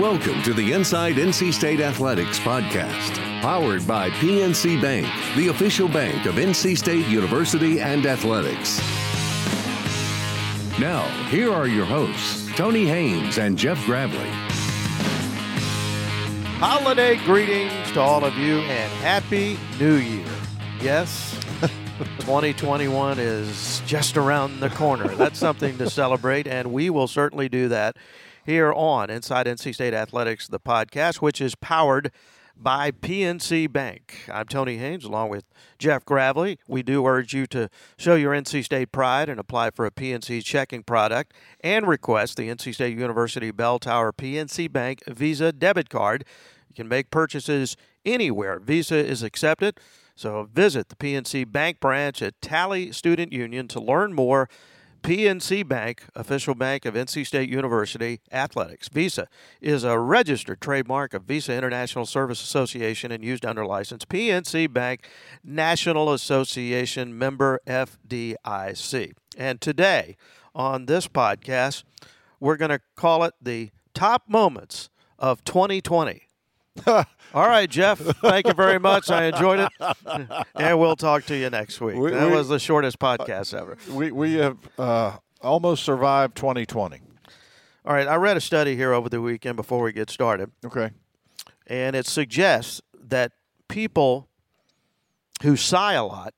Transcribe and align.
Welcome 0.00 0.42
to 0.44 0.54
the 0.54 0.72
Inside 0.72 1.16
NC 1.16 1.52
State 1.52 1.78
Athletics 1.80 2.38
podcast, 2.38 3.12
powered 3.42 3.86
by 3.86 4.08
PNC 4.08 4.80
Bank, 4.80 5.06
the 5.36 5.48
official 5.48 5.86
bank 5.86 6.24
of 6.24 6.36
NC 6.36 6.78
State 6.78 7.06
University 7.08 7.78
and 7.78 8.06
Athletics. 8.06 8.78
Now, 10.80 11.06
here 11.28 11.52
are 11.52 11.66
your 11.66 11.84
hosts, 11.84 12.48
Tony 12.56 12.86
Haynes 12.86 13.36
and 13.36 13.58
Jeff 13.58 13.76
Gravley. 13.84 14.30
Holiday 16.58 17.16
greetings 17.26 17.92
to 17.92 18.00
all 18.00 18.24
of 18.24 18.34
you 18.38 18.60
and 18.60 18.90
Happy 19.02 19.58
New 19.78 19.96
Year. 19.96 20.26
Yes, 20.80 21.38
2021 22.20 23.18
is 23.18 23.82
just 23.84 24.16
around 24.16 24.60
the 24.60 24.70
corner. 24.70 25.08
That's 25.16 25.38
something 25.38 25.76
to 25.76 25.90
celebrate, 25.90 26.46
and 26.46 26.72
we 26.72 26.88
will 26.88 27.08
certainly 27.08 27.50
do 27.50 27.68
that 27.68 27.98
here 28.44 28.72
on 28.72 29.10
Inside 29.10 29.46
NC 29.46 29.74
State 29.74 29.94
Athletics, 29.94 30.48
the 30.48 30.60
podcast, 30.60 31.16
which 31.16 31.40
is 31.40 31.54
powered 31.54 32.10
by 32.56 32.90
PNC 32.90 33.72
Bank. 33.72 34.28
I'm 34.32 34.46
Tony 34.46 34.78
Haynes 34.78 35.04
along 35.04 35.30
with 35.30 35.44
Jeff 35.78 36.04
Gravley. 36.04 36.58
We 36.68 36.82
do 36.82 37.06
urge 37.06 37.32
you 37.32 37.46
to 37.48 37.68
show 37.96 38.14
your 38.14 38.32
NC 38.32 38.64
State 38.64 38.92
pride 38.92 39.28
and 39.28 39.38
apply 39.38 39.70
for 39.70 39.86
a 39.86 39.90
PNC 39.90 40.44
checking 40.44 40.82
product 40.82 41.32
and 41.60 41.86
request 41.86 42.36
the 42.36 42.48
NC 42.48 42.74
State 42.74 42.98
University 42.98 43.50
Bell 43.50 43.78
Tower 43.78 44.12
PNC 44.12 44.72
Bank 44.72 45.02
Visa 45.06 45.52
debit 45.52 45.88
card. 45.88 46.24
You 46.68 46.74
can 46.74 46.88
make 46.88 47.10
purchases 47.10 47.76
anywhere 48.04 48.58
Visa 48.58 48.96
is 48.96 49.22
accepted. 49.22 49.78
So 50.14 50.48
visit 50.52 50.88
the 50.88 50.96
PNC 50.96 51.50
Bank 51.50 51.80
branch 51.80 52.20
at 52.22 52.40
Talley 52.40 52.92
Student 52.92 53.32
Union 53.32 53.66
to 53.68 53.80
learn 53.80 54.12
more 54.12 54.48
PNC 55.02 55.66
Bank, 55.66 56.04
official 56.14 56.54
bank 56.54 56.84
of 56.84 56.94
NC 56.94 57.26
State 57.26 57.48
University 57.48 58.20
Athletics. 58.30 58.88
Visa 58.88 59.26
is 59.60 59.82
a 59.82 59.98
registered 59.98 60.60
trademark 60.60 61.12
of 61.12 61.24
Visa 61.24 61.52
International 61.52 62.06
Service 62.06 62.40
Association 62.40 63.10
and 63.10 63.24
used 63.24 63.44
under 63.44 63.66
license. 63.66 64.04
PNC 64.04 64.72
Bank, 64.72 65.08
National 65.42 66.12
Association 66.12 67.18
member 67.18 67.60
FDIC. 67.66 69.12
And 69.36 69.60
today 69.60 70.16
on 70.54 70.86
this 70.86 71.08
podcast, 71.08 71.82
we're 72.38 72.56
going 72.56 72.70
to 72.70 72.80
call 72.94 73.24
it 73.24 73.34
the 73.42 73.70
top 73.94 74.28
moments 74.28 74.88
of 75.18 75.42
2020. 75.42 76.28
All 76.86 77.04
right, 77.48 77.68
Jeff. 77.68 77.98
Thank 77.98 78.46
you 78.46 78.54
very 78.54 78.78
much. 78.78 79.10
I 79.10 79.24
enjoyed 79.24 79.60
it, 79.60 79.96
and 80.54 80.78
we'll 80.78 80.96
talk 80.96 81.24
to 81.26 81.36
you 81.36 81.50
next 81.50 81.80
week. 81.80 81.96
We- 81.96 82.10
that 82.12 82.28
we- 82.30 82.36
was 82.36 82.48
the 82.48 82.58
shortest 82.58 82.98
podcast 82.98 83.52
ever. 83.58 83.76
We 83.90 84.10
we 84.12 84.34
have 84.34 84.56
uh, 84.78 85.16
almost 85.40 85.84
survived 85.84 86.36
2020. 86.36 87.00
All 87.84 87.92
right, 87.94 88.06
I 88.06 88.14
read 88.16 88.36
a 88.36 88.40
study 88.40 88.76
here 88.76 88.92
over 88.92 89.08
the 89.08 89.20
weekend 89.20 89.56
before 89.56 89.82
we 89.82 89.92
get 89.92 90.08
started, 90.08 90.50
Okay. 90.64 90.90
and 91.66 91.96
it 91.96 92.06
suggests 92.06 92.80
that 93.08 93.32
people 93.68 94.28
who 95.42 95.56
sigh 95.56 95.94
a 95.94 96.04
lot 96.04 96.32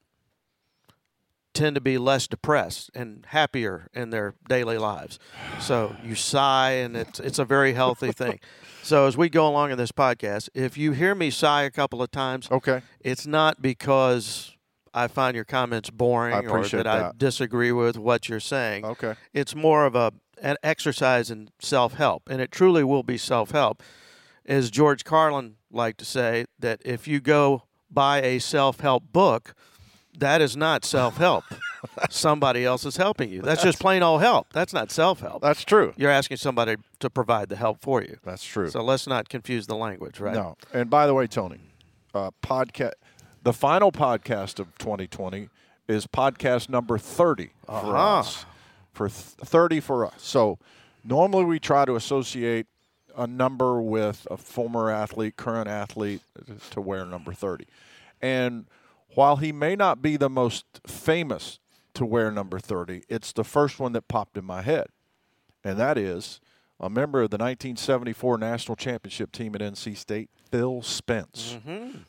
tend 1.54 1.74
to 1.76 1.80
be 1.80 1.96
less 1.98 2.26
depressed 2.26 2.90
and 2.94 3.24
happier 3.28 3.88
in 3.94 4.10
their 4.10 4.34
daily 4.48 4.76
lives. 4.78 5.18
So 5.60 5.96
you 6.04 6.14
sigh, 6.14 6.72
and 6.72 6.96
it's 6.96 7.20
it's 7.20 7.38
a 7.38 7.44
very 7.44 7.72
healthy 7.72 8.12
thing. 8.22 8.40
So 8.82 9.06
as 9.06 9.16
we 9.16 9.28
go 9.30 9.48
along 9.48 9.70
in 9.70 9.78
this 9.78 9.92
podcast, 9.92 10.48
if 10.54 10.76
you 10.76 10.92
hear 10.92 11.14
me 11.14 11.30
sigh 11.30 11.62
a 11.62 11.70
couple 11.70 12.02
of 12.02 12.10
times, 12.10 12.50
Okay. 12.50 12.82
it's 13.00 13.26
not 13.26 13.62
because 13.62 14.54
I 14.92 15.08
find 15.08 15.34
your 15.34 15.44
comments 15.46 15.88
boring 15.90 16.34
or 16.34 16.40
appreciate 16.46 16.82
that, 16.84 16.86
I 16.86 17.10
disagree 17.16 17.72
with 17.72 17.96
what 17.96 18.28
you're 18.28 18.40
saying. 18.40 18.84
Okay. 18.84 19.14
It's 19.32 19.54
more 19.54 19.86
of 19.86 19.94
a 19.94 20.12
an 20.42 20.56
exercise 20.62 21.30
in 21.30 21.48
self-help, 21.60 22.28
and 22.28 22.40
it 22.42 22.50
truly 22.50 22.84
will 22.84 23.04
be 23.04 23.16
self-help. 23.16 23.82
As 24.44 24.70
George 24.70 25.04
Carlin 25.04 25.54
liked 25.70 25.98
to 26.00 26.04
say, 26.04 26.44
that 26.58 26.82
if 26.84 27.08
you 27.08 27.20
go 27.20 27.62
buy 27.90 28.20
a 28.20 28.38
self-help 28.40 29.04
book, 29.12 29.54
that 30.18 30.40
is 30.40 30.56
not 30.56 30.84
self-help. 30.84 31.44
Somebody 32.10 32.64
else 32.64 32.84
is 32.86 32.96
helping 32.96 33.30
you. 33.30 33.42
That's 33.42 33.62
just 33.62 33.78
plain 33.78 34.02
old 34.02 34.20
help. 34.22 34.52
That's 34.52 34.72
not 34.72 34.90
self-help. 34.90 35.42
That's 35.42 35.64
true. 35.64 35.92
You're 35.96 36.10
asking 36.10 36.38
somebody 36.38 36.76
to 37.00 37.10
provide 37.10 37.48
the 37.48 37.56
help 37.56 37.80
for 37.82 38.02
you. 38.02 38.18
That's 38.24 38.44
true. 38.44 38.70
So 38.70 38.82
let's 38.82 39.06
not 39.06 39.28
confuse 39.28 39.66
the 39.66 39.76
language, 39.76 40.20
right? 40.20 40.34
No. 40.34 40.56
And 40.72 40.88
by 40.88 41.06
the 41.06 41.14
way, 41.14 41.26
Tony, 41.26 41.60
uh, 42.14 42.30
podcast, 42.42 42.92
the 43.42 43.52
final 43.52 43.92
podcast 43.92 44.58
of 44.58 44.76
2020 44.78 45.48
is 45.88 46.06
podcast 46.06 46.68
number 46.70 46.96
30 46.96 47.50
for 47.66 47.72
Uh-huh. 47.72 48.18
us. 48.20 48.46
For 48.92 49.08
th- 49.08 49.18
30 49.20 49.80
for 49.80 50.06
us. 50.06 50.14
So 50.18 50.58
normally 51.04 51.44
we 51.44 51.58
try 51.58 51.84
to 51.84 51.96
associate 51.96 52.66
a 53.16 53.26
number 53.26 53.80
with 53.82 54.26
a 54.30 54.36
former 54.36 54.90
athlete, 54.90 55.36
current 55.36 55.68
athlete 55.68 56.22
to 56.70 56.80
wear 56.80 57.04
number 57.04 57.32
30. 57.32 57.66
And 58.22 58.66
while 59.14 59.36
he 59.36 59.52
may 59.52 59.76
not 59.76 60.02
be 60.02 60.16
the 60.16 60.30
most 60.30 60.64
famous 60.86 61.58
to 61.94 62.04
wear 62.04 62.30
number 62.30 62.58
30, 62.58 63.02
it's 63.08 63.32
the 63.32 63.44
first 63.44 63.78
one 63.78 63.92
that 63.92 64.08
popped 64.08 64.36
in 64.36 64.44
my 64.44 64.62
head. 64.62 64.86
And 65.62 65.78
that 65.78 65.96
is 65.96 66.40
a 66.80 66.90
member 66.90 67.22
of 67.22 67.30
the 67.30 67.36
1974 67.36 68.38
national 68.38 68.76
championship 68.76 69.32
team 69.32 69.54
at 69.54 69.60
NC 69.60 69.96
State, 69.96 70.28
Phil 70.50 70.82
Spence, 70.82 71.58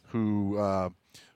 who 0.10 0.58
uh, 0.58 0.90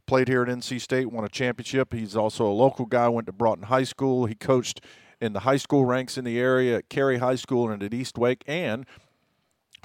played 0.05 0.27
here 0.27 0.41
at 0.41 0.49
NC 0.49 0.81
State, 0.81 1.11
won 1.11 1.23
a 1.23 1.29
championship. 1.29 1.93
He's 1.93 2.15
also 2.15 2.45
a 2.45 2.51
local 2.51 2.85
guy, 2.85 3.07
went 3.07 3.27
to 3.27 3.33
Broughton 3.33 3.65
High 3.65 3.83
School. 3.83 4.25
He 4.25 4.35
coached 4.35 4.81
in 5.21 5.33
the 5.33 5.41
high 5.41 5.57
school 5.57 5.85
ranks 5.85 6.17
in 6.17 6.25
the 6.25 6.39
area 6.39 6.77
at 6.77 6.89
Cary 6.89 7.19
High 7.19 7.35
School 7.35 7.69
and 7.69 7.83
at 7.83 7.93
East 7.93 8.17
Wake, 8.17 8.43
and 8.47 8.85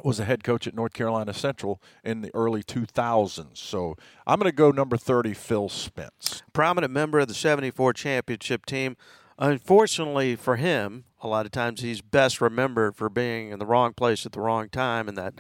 was 0.02 0.18
a 0.18 0.24
head 0.24 0.42
coach 0.42 0.66
at 0.66 0.74
North 0.74 0.92
Carolina 0.92 1.32
Central 1.32 1.80
in 2.02 2.22
the 2.22 2.30
early 2.34 2.62
2000s. 2.62 3.56
So 3.58 3.96
I'm 4.26 4.38
going 4.38 4.50
to 4.50 4.56
go 4.56 4.70
number 4.70 4.96
30, 4.96 5.34
Phil 5.34 5.68
Spence. 5.68 6.42
prominent 6.52 6.92
member 6.92 7.18
of 7.18 7.28
the 7.28 7.34
74 7.34 7.92
championship 7.92 8.66
team. 8.66 8.96
Unfortunately 9.38 10.36
for 10.36 10.56
him, 10.56 11.04
a 11.20 11.28
lot 11.28 11.46
of 11.46 11.52
times 11.52 11.80
he's 11.80 12.00
best 12.00 12.40
remembered 12.40 12.94
for 12.96 13.08
being 13.08 13.50
in 13.50 13.58
the 13.58 13.66
wrong 13.66 13.92
place 13.92 14.24
at 14.24 14.32
the 14.32 14.40
wrong 14.40 14.68
time, 14.68 15.08
and 15.08 15.18
that 15.18 15.34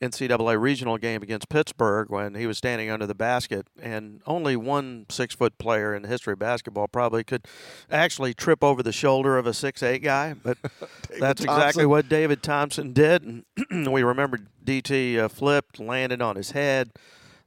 NCAA 0.00 0.60
regional 0.60 0.96
game 0.96 1.22
against 1.22 1.48
Pittsburgh 1.48 2.08
when 2.08 2.34
he 2.34 2.46
was 2.46 2.56
standing 2.56 2.88
under 2.90 3.06
the 3.06 3.14
basket, 3.14 3.66
and 3.80 4.20
only 4.26 4.56
one 4.56 5.06
six 5.08 5.34
foot 5.34 5.58
player 5.58 5.94
in 5.94 6.02
the 6.02 6.08
history 6.08 6.34
of 6.34 6.38
basketball 6.38 6.86
probably 6.86 7.24
could 7.24 7.46
actually 7.90 8.32
trip 8.32 8.62
over 8.62 8.82
the 8.82 8.92
shoulder 8.92 9.36
of 9.38 9.46
a 9.46 9.54
six 9.54 9.82
eight 9.82 10.02
guy. 10.02 10.34
But 10.34 10.58
that's 11.18 11.42
exactly 11.42 11.86
what 11.86 12.08
David 12.08 12.42
Thompson 12.42 12.92
did. 12.92 13.24
And 13.24 13.44
we 13.92 14.02
remember 14.02 14.38
DT 14.64 15.18
uh, 15.18 15.28
flipped, 15.28 15.80
landed 15.80 16.22
on 16.22 16.36
his 16.36 16.52
head. 16.52 16.90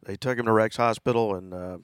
They 0.03 0.15
took 0.15 0.37
him 0.37 0.45
to 0.45 0.51
Rex 0.51 0.77
Hospital, 0.77 1.35
and 1.35 1.53
uh, 1.53 1.77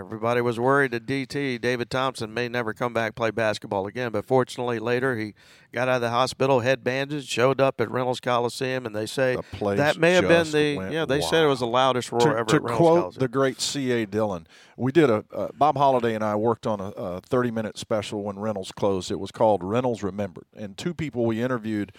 everybody 0.00 0.40
was 0.40 0.58
worried 0.58 0.90
that 0.92 1.06
DT, 1.06 1.60
David 1.60 1.90
Thompson, 1.90 2.32
may 2.34 2.48
never 2.48 2.72
come 2.72 2.92
back 2.92 3.14
play 3.14 3.30
basketball 3.30 3.86
again. 3.86 4.10
But 4.10 4.24
fortunately, 4.24 4.78
later 4.78 5.16
he 5.16 5.34
got 5.72 5.88
out 5.88 5.96
of 5.96 6.00
the 6.00 6.10
hospital, 6.10 6.60
head 6.60 6.82
bandaged, 6.82 7.28
showed 7.28 7.60
up 7.60 7.80
at 7.80 7.90
Reynolds 7.90 8.20
Coliseum, 8.20 8.86
and 8.86 8.96
they 8.96 9.06
say 9.06 9.36
The 9.36 9.74
that 9.76 9.98
may 9.98 10.12
have 10.14 10.26
been 10.26 10.50
the 10.50 10.88
yeah. 10.90 11.04
They 11.04 11.20
said 11.20 11.44
it 11.44 11.48
was 11.48 11.60
the 11.60 11.66
loudest 11.66 12.10
roar 12.10 12.20
to, 12.20 12.28
ever 12.30 12.44
to 12.44 12.56
at 12.56 12.62
quote 12.62 12.78
Coliseum. 12.78 13.20
the 13.20 13.28
great 13.28 13.60
C.A. 13.60 14.06
Dillon, 14.06 14.46
we 14.76 14.90
did 14.90 15.10
a 15.10 15.24
uh, 15.34 15.48
Bob 15.54 15.76
Holliday 15.76 16.14
and 16.14 16.24
I 16.24 16.34
worked 16.34 16.66
on 16.66 16.80
a, 16.80 16.88
a 16.90 17.20
30 17.20 17.50
minute 17.50 17.78
special 17.78 18.22
when 18.22 18.38
Reynolds 18.38 18.72
closed. 18.72 19.10
It 19.10 19.20
was 19.20 19.30
called 19.30 19.62
Reynolds 19.62 20.02
Remembered, 20.02 20.46
and 20.56 20.76
two 20.76 20.94
people 20.94 21.26
we 21.26 21.42
interviewed, 21.42 21.92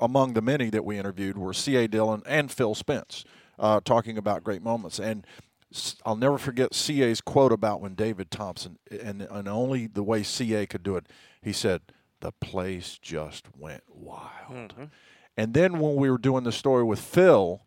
among 0.00 0.34
the 0.34 0.42
many 0.42 0.68
that 0.70 0.84
we 0.84 0.98
interviewed, 0.98 1.38
were 1.38 1.54
C.A. 1.54 1.86
Dillon 1.88 2.22
and 2.26 2.50
Phil 2.50 2.74
Spence, 2.74 3.24
uh, 3.58 3.80
talking 3.84 4.18
about 4.18 4.44
great 4.44 4.62
moments. 4.62 4.98
And 4.98 5.26
I'll 6.04 6.16
never 6.16 6.38
forget 6.38 6.74
C.A.'s 6.74 7.20
quote 7.20 7.52
about 7.52 7.80
when 7.80 7.94
David 7.94 8.30
Thompson, 8.30 8.78
and 8.90 9.22
and 9.22 9.48
only 9.48 9.86
the 9.86 10.02
way 10.02 10.22
C.A. 10.22 10.66
could 10.66 10.82
do 10.82 10.96
it, 10.96 11.06
he 11.42 11.52
said, 11.52 11.82
"The 12.20 12.32
place 12.32 12.98
just 13.00 13.46
went 13.56 13.82
wild." 13.88 14.74
And 15.36 15.52
then 15.52 15.78
when 15.78 15.96
we 15.96 16.10
were 16.10 16.18
doing 16.18 16.44
the 16.44 16.52
story 16.52 16.82
with 16.82 17.00
Phil, 17.00 17.62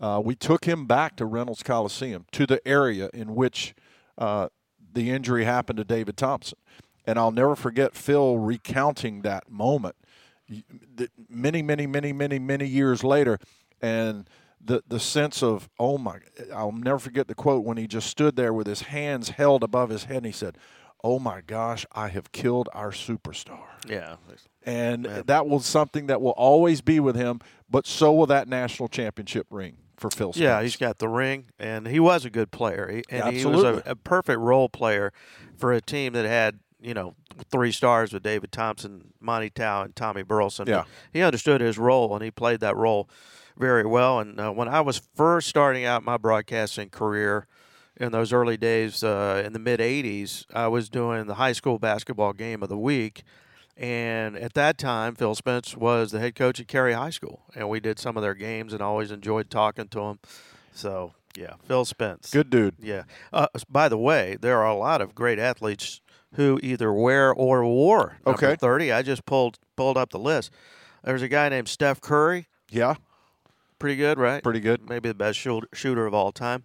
uh, 0.00 0.22
we 0.24 0.34
took 0.34 0.64
him 0.64 0.86
back 0.86 1.16
to 1.16 1.26
Reynolds 1.26 1.62
Coliseum 1.62 2.26
to 2.32 2.46
the 2.46 2.66
area 2.66 3.10
in 3.12 3.34
which 3.34 3.74
uh, 4.16 4.48
the 4.92 5.10
injury 5.10 5.44
happened 5.44 5.76
to 5.76 5.84
David 5.84 6.16
Thompson. 6.16 6.58
And 7.06 7.18
I'll 7.18 7.32
never 7.32 7.56
forget 7.56 7.94
Phil 7.94 8.38
recounting 8.38 9.22
that 9.22 9.50
moment 9.50 9.96
many, 11.28 11.62
many, 11.62 11.86
many, 11.86 12.12
many, 12.12 12.38
many 12.38 12.66
years 12.66 13.02
later. 13.04 13.38
And 13.80 14.28
the, 14.64 14.82
the 14.86 15.00
sense 15.00 15.42
of, 15.42 15.68
oh 15.78 15.98
my, 15.98 16.18
I'll 16.54 16.72
never 16.72 16.98
forget 16.98 17.28
the 17.28 17.34
quote 17.34 17.64
when 17.64 17.76
he 17.76 17.86
just 17.86 18.08
stood 18.08 18.36
there 18.36 18.52
with 18.52 18.66
his 18.66 18.82
hands 18.82 19.30
held 19.30 19.62
above 19.62 19.90
his 19.90 20.04
head 20.04 20.18
and 20.18 20.26
he 20.26 20.32
said, 20.32 20.56
Oh 21.04 21.18
my 21.18 21.40
gosh, 21.40 21.84
I 21.90 22.08
have 22.08 22.30
killed 22.30 22.68
our 22.72 22.92
superstar 22.92 23.72
yeah, 23.88 24.16
and 24.64 25.04
that 25.04 25.46
was 25.46 25.66
something 25.66 26.06
that 26.06 26.20
will 26.20 26.32
always 26.32 26.80
be 26.80 27.00
with 27.00 27.16
him. 27.16 27.40
But 27.68 27.86
so 27.86 28.12
will 28.12 28.26
that 28.26 28.48
national 28.48 28.88
championship 28.88 29.46
ring 29.50 29.76
for 29.96 30.10
Phil. 30.10 30.32
Spence. 30.32 30.42
Yeah, 30.42 30.62
he's 30.62 30.76
got 30.76 30.98
the 30.98 31.08
ring, 31.08 31.46
and 31.58 31.86
he 31.86 31.98
was 31.98 32.24
a 32.24 32.30
good 32.30 32.50
player. 32.50 32.88
He, 32.90 33.02
and 33.10 33.34
he 33.34 33.44
was 33.44 33.62
a, 33.62 33.82
a 33.86 33.96
perfect 33.96 34.38
role 34.38 34.68
player 34.68 35.12
for 35.56 35.72
a 35.72 35.80
team 35.80 36.12
that 36.12 36.24
had, 36.24 36.60
you 36.80 36.94
know, 36.94 37.14
three 37.50 37.72
stars 37.72 38.12
with 38.12 38.22
David 38.22 38.52
Thompson, 38.52 39.12
Monte 39.20 39.50
Towe, 39.50 39.82
and 39.82 39.96
Tommy 39.96 40.22
Burleson. 40.22 40.68
Yeah. 40.68 40.84
He 41.12 41.22
understood 41.22 41.60
his 41.60 41.78
role, 41.78 42.14
and 42.14 42.22
he 42.22 42.30
played 42.30 42.60
that 42.60 42.76
role 42.76 43.08
very 43.56 43.84
well. 43.86 44.18
And 44.20 44.38
uh, 44.40 44.50
when 44.52 44.68
I 44.68 44.80
was 44.80 45.00
first 45.14 45.48
starting 45.48 45.84
out 45.84 46.02
my 46.02 46.16
broadcasting 46.16 46.90
career 46.90 47.46
in 47.96 48.12
those 48.12 48.32
early 48.32 48.56
days 48.56 49.02
uh, 49.04 49.42
in 49.44 49.52
the 49.52 49.58
mid 49.58 49.80
80s, 49.80 50.46
I 50.54 50.68
was 50.68 50.88
doing 50.88 51.26
the 51.26 51.34
high 51.34 51.52
school 51.52 51.78
basketball 51.78 52.32
game 52.32 52.62
of 52.62 52.68
the 52.68 52.78
week. 52.78 53.22
And 53.76 54.36
at 54.36 54.52
that 54.54 54.76
time, 54.76 55.14
Phil 55.14 55.34
Spence 55.34 55.76
was 55.76 56.12
the 56.12 56.20
head 56.20 56.34
coach 56.34 56.60
at 56.60 56.68
Cary 56.68 56.92
High 56.92 57.10
School, 57.10 57.42
and 57.54 57.70
we 57.70 57.80
did 57.80 57.98
some 57.98 58.18
of 58.18 58.22
their 58.22 58.34
games, 58.34 58.74
and 58.74 58.82
always 58.82 59.10
enjoyed 59.10 59.48
talking 59.48 59.88
to 59.88 60.00
him. 60.00 60.18
So 60.74 61.14
yeah, 61.36 61.54
Phil 61.64 61.86
Spence, 61.86 62.30
good 62.30 62.50
dude. 62.50 62.74
Yeah. 62.78 63.04
Uh, 63.32 63.46
by 63.70 63.88
the 63.88 63.96
way, 63.96 64.36
there 64.40 64.58
are 64.60 64.68
a 64.68 64.76
lot 64.76 65.00
of 65.00 65.14
great 65.14 65.38
athletes 65.38 66.02
who 66.34 66.60
either 66.62 66.92
wear 66.92 67.32
or 67.32 67.64
wore 67.64 68.18
number 68.26 68.46
Okay. 68.46 68.56
thirty. 68.56 68.92
I 68.92 69.00
just 69.00 69.24
pulled 69.24 69.58
pulled 69.74 69.96
up 69.96 70.10
the 70.10 70.18
list. 70.18 70.50
There's 71.02 71.22
a 71.22 71.28
guy 71.28 71.48
named 71.48 71.68
Steph 71.68 72.00
Curry, 72.02 72.48
Yeah, 72.70 72.96
pretty 73.82 73.96
good, 73.96 74.18
right? 74.18 74.42
pretty 74.42 74.60
good. 74.60 74.88
Maybe 74.88 75.08
the 75.08 75.14
best 75.14 75.38
shooter, 75.38 76.06
of 76.06 76.14
all 76.14 76.32
time. 76.32 76.64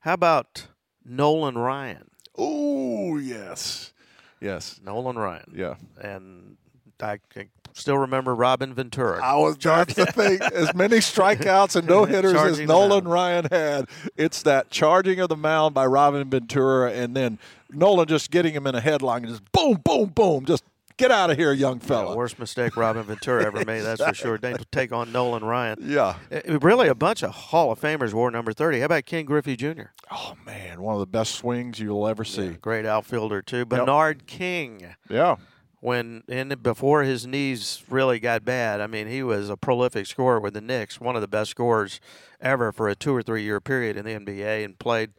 How 0.00 0.14
about 0.14 0.68
Nolan 1.04 1.58
Ryan? 1.58 2.10
Oh 2.36 3.18
yes, 3.18 3.92
yes, 4.40 4.80
Nolan 4.82 5.16
Ryan. 5.16 5.52
yeah. 5.54 5.74
And 6.00 6.56
I 7.00 7.18
can 7.30 7.50
still 7.74 7.98
remember 7.98 8.34
Robin 8.34 8.74
Ventura. 8.74 9.22
I 9.22 9.36
was 9.36 9.56
that's 9.58 9.94
the 9.94 10.06
thing. 10.06 10.40
As 10.40 10.74
many 10.74 10.98
strikeouts 10.98 11.76
and 11.76 11.86
no 11.86 12.04
hitters 12.06 12.34
as 12.34 12.60
Nolan. 12.60 13.06
Ryan 13.06 13.46
had, 13.50 13.88
it's 14.16 14.42
that 14.42 14.70
charging 14.70 15.20
of 15.20 15.28
the 15.28 15.36
mound 15.36 15.74
by 15.74 15.86
Robin 15.86 16.28
Ventura, 16.30 16.92
and 16.92 17.16
then 17.16 17.38
Nolan 17.70 18.06
just 18.06 18.30
getting 18.30 18.54
him 18.54 18.66
in 18.66 18.74
a 18.74 18.80
headlock 18.80 19.18
and 19.18 19.28
just 19.28 19.50
boom, 19.52 19.80
boom, 19.84 20.10
boom, 20.10 20.44
just 20.44 20.64
get 21.02 21.10
out 21.10 21.30
of 21.30 21.36
here, 21.36 21.52
young 21.52 21.78
fella. 21.80 22.16
worst 22.16 22.38
mistake 22.38 22.76
Robin 22.76 23.02
Ventura 23.02 23.44
ever 23.44 23.64
made, 23.64 23.80
that's 23.82 24.02
for 24.02 24.14
sure. 24.14 24.38
They 24.38 24.54
take 24.72 24.92
on 24.92 25.12
Nolan 25.12 25.44
Ryan. 25.44 25.78
Yeah. 25.82 26.16
Uh, 26.30 26.58
Really, 26.60 26.88
a 26.88 26.94
bunch 26.94 27.22
of 27.22 27.30
Hall 27.30 27.72
of 27.72 27.80
Famers 27.80 28.12
wore 28.12 28.30
number 28.30 28.52
30. 28.52 28.78
How 28.80 28.86
about 28.86 29.04
Ken 29.06 29.24
Griffey 29.24 29.56
Jr.? 29.56 29.90
Oh 30.10 30.34
man, 30.46 30.80
one 30.80 30.94
of 30.94 31.00
the 31.00 31.06
best 31.06 31.34
swings 31.34 31.78
you'll 31.80 32.06
ever 32.06 32.24
see. 32.24 32.50
Great 32.50 32.86
outfielder, 32.86 33.42
too. 33.42 33.64
Bernard 33.64 34.26
King, 34.26 34.94
Yeah. 35.08 35.36
when 35.80 36.22
in 36.28 36.48
before 36.62 37.02
his 37.02 37.26
knees 37.26 37.82
really 37.88 38.20
got 38.20 38.44
bad, 38.44 38.80
I 38.80 38.86
mean, 38.86 39.08
he 39.08 39.22
was 39.22 39.48
a 39.50 39.56
prolific 39.56 40.06
scorer 40.06 40.38
with 40.38 40.54
the 40.54 40.60
Knicks, 40.60 41.00
one 41.00 41.16
of 41.16 41.22
the 41.22 41.28
best 41.28 41.50
scorers 41.50 42.00
ever 42.40 42.70
for 42.72 42.88
a 42.88 42.94
two 42.94 43.14
or 43.14 43.22
three 43.22 43.42
year 43.42 43.60
period 43.60 43.96
in 43.96 44.04
the 44.04 44.12
NBA, 44.14 44.64
and 44.64 44.78
played, 44.78 45.10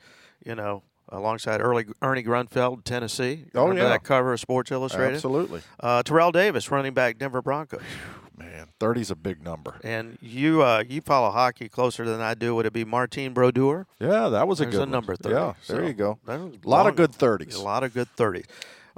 you 0.46 0.56
know, 0.56 0.84
alongside 1.14 1.62
early 1.62 1.86
Ernie 2.02 2.24
Grunfeld, 2.24 2.84
Tennessee. 2.84 3.46
Oh, 3.56 3.72
yeah. 3.72 3.84
that 3.84 4.04
cover 4.04 4.34
of 4.34 4.40
Sports 4.40 4.72
Illustrated? 4.72 5.16
Absolutely. 5.16 5.62
Uh, 5.80 6.04
Terrell 6.04 6.32
Davis, 6.32 6.70
running 6.72 6.94
back, 6.94 7.18
Denver 7.18 7.42
Broncos. 7.42 7.82
Man, 8.36 8.68
30's 8.80 9.12
a 9.12 9.16
big 9.16 9.44
number. 9.44 9.76
And 9.84 10.18
you 10.20 10.64
uh, 10.64 10.84
you 10.88 11.02
follow 11.02 11.30
hockey 11.30 11.70
closer 11.70 12.04
than 12.04 12.20
I 12.20 12.34
do. 12.34 12.56
Would 12.56 12.66
it 12.66 12.74
be 12.74 12.84
Martin 12.84 13.32
Brodeur? 13.32 13.86
Yeah, 14.00 14.30
that 14.30 14.48
was 14.48 14.60
a 14.60 14.64
There's 14.64 14.76
good 14.76 14.88
a 14.88 14.92
number 14.92 15.16
30. 15.16 15.36
Yeah, 15.36 15.54
there 15.68 15.82
So, 15.82 15.88
you 15.88 15.94
go. 15.94 16.18
A 16.28 16.50
lot 16.66 16.88
of 16.88 16.96
good 16.96 17.12
30s. 17.12 17.56
A 17.56 17.62
lot 17.62 17.84
of 17.84 17.94
good 17.94 18.08
30s. 18.18 18.46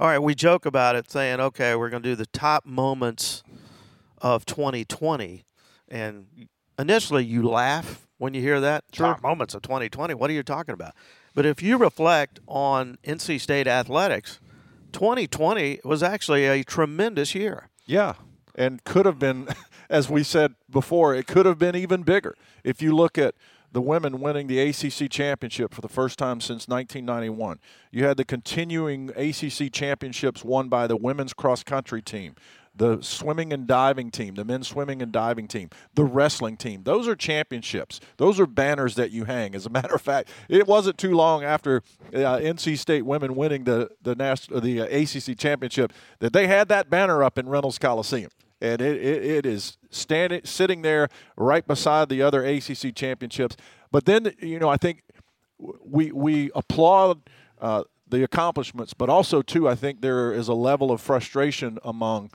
All 0.00 0.08
right, 0.08 0.18
we 0.18 0.34
joke 0.34 0.64
about 0.66 0.96
it 0.96 1.10
saying, 1.10 1.40
okay, 1.40 1.74
we're 1.76 1.90
going 1.90 2.02
to 2.02 2.08
do 2.08 2.16
the 2.16 2.26
top 2.26 2.64
moments 2.66 3.42
of 4.18 4.46
2020. 4.46 5.44
And 5.88 6.26
initially 6.78 7.24
you 7.24 7.46
laugh 7.48 8.06
when 8.18 8.34
you 8.34 8.40
hear 8.40 8.60
that. 8.60 8.84
Top 8.92 9.22
moments 9.22 9.54
of 9.54 9.62
2020. 9.62 10.14
What 10.14 10.30
are 10.30 10.34
you 10.34 10.42
talking 10.42 10.72
about? 10.74 10.94
But 11.36 11.44
if 11.44 11.60
you 11.60 11.76
reflect 11.76 12.40
on 12.48 12.96
NC 13.04 13.38
State 13.42 13.66
athletics, 13.66 14.40
2020 14.92 15.80
was 15.84 16.02
actually 16.02 16.46
a 16.46 16.64
tremendous 16.64 17.34
year. 17.34 17.68
Yeah, 17.84 18.14
and 18.54 18.82
could 18.84 19.04
have 19.04 19.18
been, 19.18 19.46
as 19.90 20.08
we 20.08 20.22
said 20.22 20.54
before, 20.70 21.14
it 21.14 21.26
could 21.26 21.44
have 21.44 21.58
been 21.58 21.76
even 21.76 22.04
bigger. 22.04 22.34
If 22.64 22.80
you 22.80 22.96
look 22.96 23.18
at 23.18 23.34
the 23.70 23.82
women 23.82 24.22
winning 24.22 24.46
the 24.46 24.60
ACC 24.60 25.10
championship 25.10 25.74
for 25.74 25.82
the 25.82 25.90
first 25.90 26.18
time 26.18 26.40
since 26.40 26.68
1991, 26.68 27.60
you 27.90 28.06
had 28.06 28.16
the 28.16 28.24
continuing 28.24 29.10
ACC 29.10 29.70
championships 29.70 30.42
won 30.42 30.70
by 30.70 30.86
the 30.86 30.96
women's 30.96 31.34
cross 31.34 31.62
country 31.62 32.00
team. 32.00 32.34
The 32.76 33.00
swimming 33.00 33.52
and 33.52 33.66
diving 33.66 34.10
team, 34.10 34.34
the 34.34 34.44
men's 34.44 34.68
swimming 34.68 35.00
and 35.00 35.10
diving 35.10 35.48
team, 35.48 35.70
the 35.94 36.04
wrestling 36.04 36.56
team. 36.56 36.82
Those 36.84 37.08
are 37.08 37.16
championships. 37.16 38.00
Those 38.18 38.38
are 38.38 38.46
banners 38.46 38.94
that 38.96 39.10
you 39.10 39.24
hang. 39.24 39.54
As 39.54 39.66
a 39.66 39.70
matter 39.70 39.94
of 39.94 40.02
fact, 40.02 40.28
it 40.48 40.66
wasn't 40.66 40.98
too 40.98 41.14
long 41.14 41.42
after 41.42 41.82
uh, 42.12 42.38
NC 42.38 42.78
State 42.78 43.06
women 43.06 43.34
winning 43.34 43.64
the 43.64 43.90
the 44.02 44.14
national 44.14 44.60
the 44.60 44.80
uh, 44.80 44.84
ACC 44.84 45.38
championship 45.38 45.92
that 46.18 46.32
they 46.32 46.46
had 46.46 46.68
that 46.68 46.90
banner 46.90 47.22
up 47.22 47.38
in 47.38 47.48
Reynolds 47.48 47.78
Coliseum, 47.78 48.30
and 48.60 48.80
it, 48.80 48.96
it, 48.96 49.24
it 49.24 49.46
is 49.46 49.78
standing 49.90 50.42
sitting 50.44 50.82
there 50.82 51.08
right 51.36 51.66
beside 51.66 52.08
the 52.08 52.22
other 52.22 52.44
ACC 52.44 52.94
championships. 52.94 53.56
But 53.90 54.04
then 54.04 54.32
you 54.40 54.58
know 54.58 54.68
I 54.68 54.76
think 54.76 55.02
we 55.58 56.12
we 56.12 56.50
applaud 56.54 57.22
uh, 57.60 57.84
the 58.08 58.22
accomplishments, 58.22 58.94
but 58.94 59.08
also 59.08 59.42
too 59.42 59.68
I 59.68 59.74
think 59.74 60.00
there 60.00 60.32
is 60.32 60.48
a 60.48 60.54
level 60.54 60.90
of 60.90 61.00
frustration 61.00 61.78
among 61.84 62.30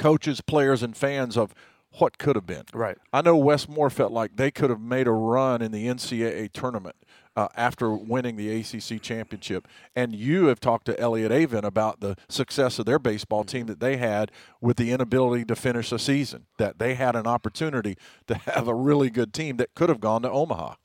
coaches, 0.00 0.40
players, 0.40 0.82
and 0.82 0.96
fans 0.96 1.36
of 1.36 1.54
what 1.98 2.18
could 2.18 2.34
have 2.34 2.46
been. 2.46 2.64
Right. 2.72 2.96
I 3.12 3.20
know 3.20 3.36
Wes 3.36 3.68
Moore 3.68 3.90
felt 3.90 4.12
like 4.12 4.36
they 4.36 4.50
could 4.50 4.70
have 4.70 4.80
made 4.80 5.06
a 5.06 5.12
run 5.12 5.60
in 5.60 5.72
the 5.72 5.86
NCAA 5.86 6.52
tournament 6.52 6.96
uh, 7.36 7.48
after 7.54 7.92
winning 7.92 8.36
the 8.36 8.60
ACC 8.60 9.02
championship. 9.02 9.68
And 9.94 10.14
you 10.14 10.46
have 10.46 10.58
talked 10.58 10.86
to 10.86 10.98
Elliott 10.98 11.32
Avent 11.32 11.64
about 11.64 12.00
the 12.00 12.16
success 12.28 12.78
of 12.78 12.86
their 12.86 12.98
baseball 12.98 13.44
team 13.44 13.66
that 13.66 13.80
they 13.80 13.98
had 13.98 14.30
with 14.60 14.78
the 14.78 14.90
inability 14.90 15.44
to 15.44 15.56
finish 15.56 15.92
a 15.92 15.98
season. 15.98 16.46
That 16.56 16.78
they 16.78 16.94
had 16.94 17.14
an 17.14 17.26
opportunity 17.26 17.96
to 18.28 18.34
have 18.36 18.68
a 18.68 18.74
really 18.74 19.10
good 19.10 19.34
team 19.34 19.58
that 19.58 19.74
could 19.74 19.90
have 19.90 20.00
gone 20.00 20.22
to 20.22 20.30
Omaha. 20.30 20.76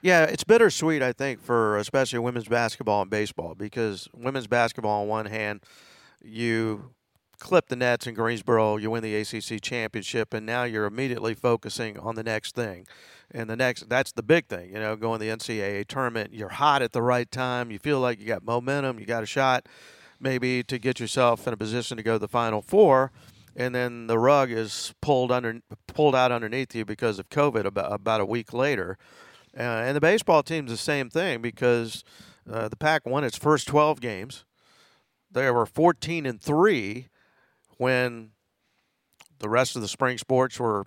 Yeah, 0.00 0.24
it's 0.24 0.44
bittersweet, 0.44 1.02
I 1.02 1.12
think, 1.12 1.42
for 1.42 1.76
especially 1.76 2.20
women's 2.20 2.48
basketball 2.48 3.02
and 3.02 3.10
baseball 3.10 3.54
because 3.54 4.08
women's 4.14 4.46
basketball, 4.46 5.02
on 5.02 5.08
one 5.08 5.26
hand, 5.26 5.60
you 6.22 6.92
clip 7.38 7.68
the 7.68 7.76
Nets 7.76 8.06
in 8.06 8.14
Greensboro, 8.14 8.76
you 8.76 8.90
win 8.90 9.02
the 9.02 9.14
ACC 9.14 9.60
championship, 9.60 10.34
and 10.34 10.46
now 10.46 10.64
you're 10.64 10.86
immediately 10.86 11.34
focusing 11.34 11.98
on 11.98 12.14
the 12.14 12.22
next 12.22 12.54
thing. 12.54 12.86
And 13.30 13.50
the 13.50 13.56
next, 13.56 13.88
that's 13.88 14.12
the 14.12 14.22
big 14.22 14.46
thing, 14.46 14.70
you 14.70 14.78
know, 14.78 14.96
going 14.96 15.20
the 15.20 15.28
NCAA 15.28 15.86
tournament. 15.86 16.32
You're 16.32 16.48
hot 16.48 16.82
at 16.82 16.92
the 16.92 17.02
right 17.02 17.30
time. 17.30 17.70
You 17.70 17.78
feel 17.78 18.00
like 18.00 18.20
you 18.20 18.26
got 18.26 18.44
momentum. 18.44 18.98
You 18.98 19.06
got 19.06 19.22
a 19.22 19.26
shot, 19.26 19.68
maybe 20.20 20.62
to 20.64 20.78
get 20.78 21.00
yourself 21.00 21.46
in 21.46 21.52
a 21.52 21.56
position 21.56 21.96
to 21.96 22.02
go 22.02 22.14
to 22.14 22.18
the 22.18 22.28
Final 22.28 22.62
Four, 22.62 23.12
and 23.56 23.74
then 23.74 24.06
the 24.06 24.18
rug 24.18 24.50
is 24.50 24.94
pulled 25.00 25.32
under, 25.32 25.60
pulled 25.86 26.14
out 26.14 26.30
underneath 26.30 26.74
you 26.74 26.84
because 26.84 27.18
of 27.18 27.28
COVID 27.30 27.64
about 27.64 27.92
about 27.92 28.20
a 28.20 28.26
week 28.26 28.52
later. 28.52 28.96
Uh, 29.58 29.62
and 29.62 29.96
the 29.96 30.00
baseball 30.00 30.42
team's 30.42 30.70
the 30.70 30.76
same 30.76 31.08
thing 31.08 31.40
because 31.40 32.04
uh, 32.50 32.68
the 32.68 32.76
Pac 32.76 33.06
won 33.06 33.24
its 33.24 33.36
first 33.38 33.66
12 33.66 34.00
games. 34.00 34.44
They 35.30 35.50
were 35.50 35.66
14 35.66 36.26
and 36.26 36.40
three 36.40 37.08
when 37.76 38.30
the 39.38 39.48
rest 39.48 39.76
of 39.76 39.82
the 39.82 39.88
spring 39.88 40.18
sports 40.18 40.58
were 40.58 40.86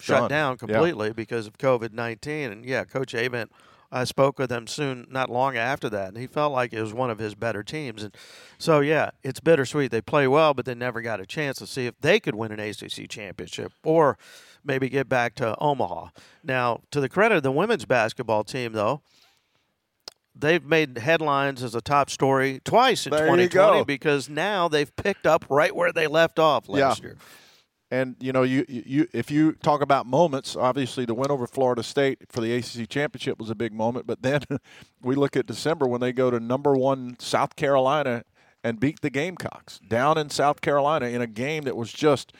shut 0.00 0.20
Done. 0.22 0.30
down 0.30 0.52
Yeah. 0.52 0.56
completely 0.56 1.12
because 1.12 1.46
of 1.46 1.58
COVID 1.58 1.92
19. 1.92 2.50
And 2.52 2.64
yeah, 2.64 2.84
Coach 2.84 3.12
Avent, 3.14 3.48
I 3.90 4.04
spoke 4.04 4.38
with 4.38 4.52
him 4.52 4.66
soon, 4.66 5.06
not 5.10 5.30
long 5.30 5.56
after 5.56 5.88
that, 5.90 6.08
and 6.08 6.18
he 6.18 6.26
felt 6.26 6.52
like 6.52 6.72
it 6.74 6.80
was 6.80 6.92
one 6.92 7.10
of 7.10 7.18
his 7.18 7.34
better 7.34 7.62
teams. 7.62 8.02
And 8.02 8.14
so, 8.58 8.80
yeah, 8.80 9.10
it's 9.22 9.40
bittersweet. 9.40 9.90
They 9.90 10.02
play 10.02 10.28
well, 10.28 10.52
but 10.54 10.66
they 10.66 10.74
never 10.74 11.00
got 11.00 11.20
a 11.20 11.26
chance 11.26 11.58
to 11.58 11.66
see 11.66 11.86
if 11.86 11.94
they 12.00 12.20
could 12.20 12.34
win 12.34 12.52
an 12.52 12.60
ACC 12.60 13.08
championship 13.08 13.72
or 13.82 14.18
maybe 14.62 14.88
get 14.90 15.08
back 15.08 15.34
to 15.36 15.56
Omaha. 15.58 16.08
Now, 16.44 16.82
to 16.90 17.00
the 17.00 17.08
credit 17.08 17.36
of 17.36 17.42
the 17.42 17.52
women's 17.52 17.86
basketball 17.86 18.44
team, 18.44 18.72
though, 18.72 19.00
they've 20.38 20.64
made 20.64 20.98
headlines 20.98 21.62
as 21.62 21.74
a 21.74 21.80
top 21.80 22.10
story 22.10 22.60
twice 22.64 23.06
in 23.06 23.10
There 23.10 23.26
you 23.26 23.48
2020 23.48 23.78
go. 23.80 23.84
because 23.84 24.28
now 24.28 24.68
they've 24.68 24.94
picked 24.96 25.26
up 25.26 25.44
right 25.48 25.74
where 25.74 25.92
they 25.92 26.06
left 26.06 26.38
off 26.38 26.68
last 26.68 27.00
Yeah. 27.02 27.08
year. 27.08 27.16
And 27.90 28.16
you 28.20 28.32
know, 28.32 28.42
you, 28.42 28.66
you 28.68 29.08
if 29.14 29.30
you 29.30 29.52
talk 29.52 29.80
about 29.80 30.04
moments, 30.06 30.56
obviously 30.56 31.06
the 31.06 31.14
win 31.14 31.30
over 31.30 31.46
Florida 31.46 31.82
State 31.82 32.18
for 32.28 32.42
the 32.42 32.54
ACC 32.54 32.86
championship 32.88 33.38
was 33.38 33.48
a 33.48 33.54
big 33.54 33.72
moment. 33.72 34.06
But 34.06 34.20
then 34.22 34.42
we 35.02 35.14
look 35.14 35.36
at 35.36 35.46
December 35.46 35.86
when 35.86 36.00
they 36.02 36.12
go 36.12 36.30
to 36.30 36.38
number 36.38 36.74
one 36.74 37.16
South 37.18 37.56
Carolina 37.56 38.24
and 38.62 38.78
beat 38.78 39.00
the 39.00 39.08
Gamecocks 39.08 39.78
down 39.88 40.18
in 40.18 40.28
South 40.28 40.60
Carolina 40.60 41.06
in 41.06 41.22
a 41.22 41.26
game 41.26 41.64
that 41.64 41.76
was 41.76 41.90
just 41.90 42.32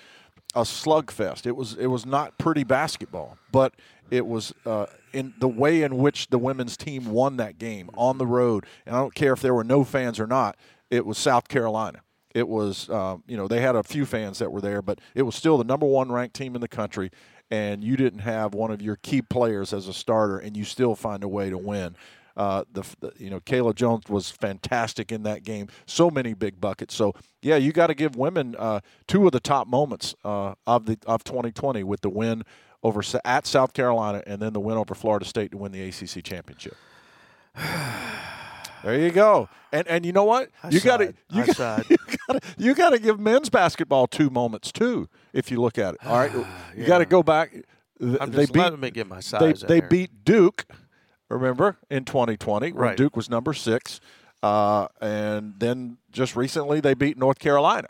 a 0.55 0.63
slugfest. 0.63 1.47
It 1.47 1.57
was 1.57 1.73
it 1.75 1.87
was 1.87 2.05
not 2.05 2.37
pretty 2.37 2.65
basketball, 2.65 3.39
but 3.51 3.73
it 4.11 4.27
was 4.27 4.55
uh, 4.67 4.87
in 5.13 5.35
the 5.39 5.49
way 5.49 5.83
in 5.83 5.99
which 5.99 6.29
the 6.29 6.39
women's 6.39 6.77
team 6.77 7.07
won 7.07 7.37
that 7.37 7.59
game 7.59 7.91
on 7.95 8.19
the 8.19 8.27
road. 8.27 8.67
And 8.87 8.95
I 8.95 9.01
don't 9.01 9.15
care 9.15 9.33
if 9.33 9.41
there 9.41 9.55
were 9.55 9.65
no 9.65 9.85
fans 9.85 10.21
or 10.21 10.27
not. 10.27 10.57
It 10.91 11.05
was 11.05 11.19
South 11.19 11.49
Carolina. 11.49 12.01
It 12.35 12.49
was, 12.49 12.89
um, 12.91 13.25
you 13.27 13.37
know, 13.37 13.49
they 13.49 13.61
had 13.61 13.75
a 13.75 13.83
few 13.83 14.07
fans 14.07 14.39
that 14.39 14.53
were 14.53 14.61
there, 14.61 14.83
but 14.83 15.01
it 15.15 15.23
was 15.23 15.35
still 15.35 15.59
the 15.59 15.65
number 15.65 15.87
one 15.87 16.13
ranked 16.13 16.37
team 16.37 16.55
in 16.55 16.61
the 16.61 16.69
country. 16.69 17.11
And 17.51 17.83
you 17.83 17.97
didn't 17.97 18.21
have 18.21 18.55
one 18.55 18.71
of 18.71 18.83
your 18.83 18.97
key 18.97 19.23
players 19.23 19.73
as 19.73 19.89
a 19.89 19.95
starter, 19.95 20.39
and 20.39 20.55
you 20.57 20.65
still 20.65 20.95
find 20.95 21.25
a 21.25 21.29
way 21.29 21.49
to 21.49 21.57
win. 21.57 21.97
Uh, 22.37 22.63
the, 22.73 22.85
the 23.01 23.13
you 23.17 23.31
know 23.31 23.41
Kayla 23.41 23.75
Jones 23.75 24.05
was 24.09 24.31
fantastic 24.31 25.11
in 25.11 25.25
that 25.25 25.43
game. 25.43 25.69
So 25.87 26.09
many 26.11 26.35
big 26.35 26.61
buckets. 26.61 26.95
So 26.95 27.15
yeah, 27.43 27.57
you 27.57 27.73
got 27.73 27.89
to 27.89 27.95
give 27.95 28.15
women 28.15 28.55
uh, 28.57 28.81
two 29.09 29.27
of 29.27 29.33
the 29.33 29.41
top 29.41 29.67
moments 29.67 30.15
uh, 30.25 30.55
of 30.67 30.85
the 30.85 30.99
of 31.07 31.25
2020 31.25 31.83
with 31.83 32.03
the 32.03 32.11
win 32.11 32.45
over 32.83 33.03
at 33.25 33.47
South 33.47 33.73
Carolina 33.73 34.23
and 34.27 34.41
then 34.41 34.53
the 34.53 34.61
win 34.61 34.77
over 34.77 34.95
Florida 34.95 35.25
State 35.25 35.51
to 35.53 35.57
win 35.59 35.73
the 35.73 35.83
ACC 35.83 36.23
championship. 36.25 36.77
There 38.85 38.99
you 38.99 39.11
go. 39.11 39.49
And 39.73 39.87
and 39.89 40.07
you 40.07 40.13
know 40.13 40.25
what? 40.25 40.51
I 40.63 40.69
you 40.69 40.81
got 40.81 40.99
to 40.99 41.15
you 41.33 41.45
got 41.47 41.57
sighed. 41.57 41.87
you 41.91 41.97
got 42.29 42.41
to 42.43 42.49
you 42.59 42.75
got 42.75 42.91
to 42.91 42.99
give 42.99 43.19
men's 43.19 43.51
basketball 43.51 44.07
two 44.07 44.31
moments 44.31 44.71
too. 44.73 45.09
If 45.33 45.51
you 45.51 45.61
look 45.61 45.79
at 45.79 45.95
it, 45.95 46.07
all 46.07 46.17
right, 46.17 46.33
you 46.77 46.87
got 46.87 46.99
to 46.99 47.05
go 47.05 47.23
back. 47.23 47.53
I'm 48.01 48.31
they 48.31 48.43
just 48.47 48.53
beat 48.53 48.95
get 48.95 49.09
my 49.09 49.17
they, 49.17 49.21
size. 49.23 49.63
in 49.63 49.69
they 49.69 49.81
here. 49.81 49.89
beat 49.89 50.25
Duke. 50.25 50.67
Remember 51.29 51.77
in 51.91 52.05
2020 52.05 52.73
when 52.73 52.81
Right. 52.81 52.97
Duke 52.97 53.17
was 53.17 53.29
number 53.29 53.53
six, 53.53 54.01
uh, 54.43 54.87
and 55.01 55.55
then 55.59 55.99
just 56.11 56.37
recently 56.37 56.81
they 56.81 56.95
beat 56.95 57.19
North 57.19 57.39
Carolina. 57.39 57.89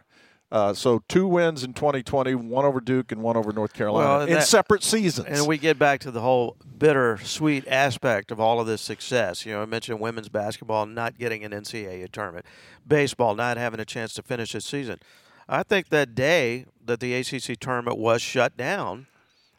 Uh, 0.51 0.73
so 0.73 1.03
two 1.09 1.27
wins 1.27 1.63
in 1.63 1.75
2020, 1.75 2.35
one 2.35 2.65
over 2.65 2.81
Duke 2.81 3.13
and 3.13 3.23
one 3.23 3.37
over 3.37 3.53
North 3.53 3.75
Carolina 3.75 4.09
Well, 4.09 4.21
in 4.23 4.31
that- 4.35 4.47
separate 4.47 4.83
seasons. 4.83 5.27
And 5.29 5.47
we 5.47 5.59
get 5.59 5.79
back 5.79 6.01
to 6.01 6.11
the 6.11 6.23
whole 6.23 6.57
bitter-sweet 6.79 7.67
aspect 7.69 8.31
of 8.31 8.41
all 8.41 8.59
of 8.59 8.67
this 8.67 8.81
success. 8.81 9.45
You 9.45 9.53
know, 9.53 9.63
I 9.63 9.67
mentioned 9.67 10.01
women's 10.01 10.31
basketball 10.31 10.87
not 10.87 11.19
getting 11.19 11.45
an 11.45 11.53
NCAA 11.53 12.09
tournament, 12.11 12.47
baseball 12.87 13.35
not 13.35 13.59
having 13.59 13.79
a 13.79 13.85
chance 13.85 14.15
to 14.15 14.23
finish 14.23 14.55
its 14.55 14.67
season. 14.67 15.01
I 15.49 15.63
think 15.63 15.91
that 15.91 16.15
day 16.15 16.65
that 16.85 17.01
the 17.01 17.15
ACC 17.15 17.59
tournament 17.61 17.99
was 17.99 18.23
shut 18.23 18.57
down, 18.57 19.07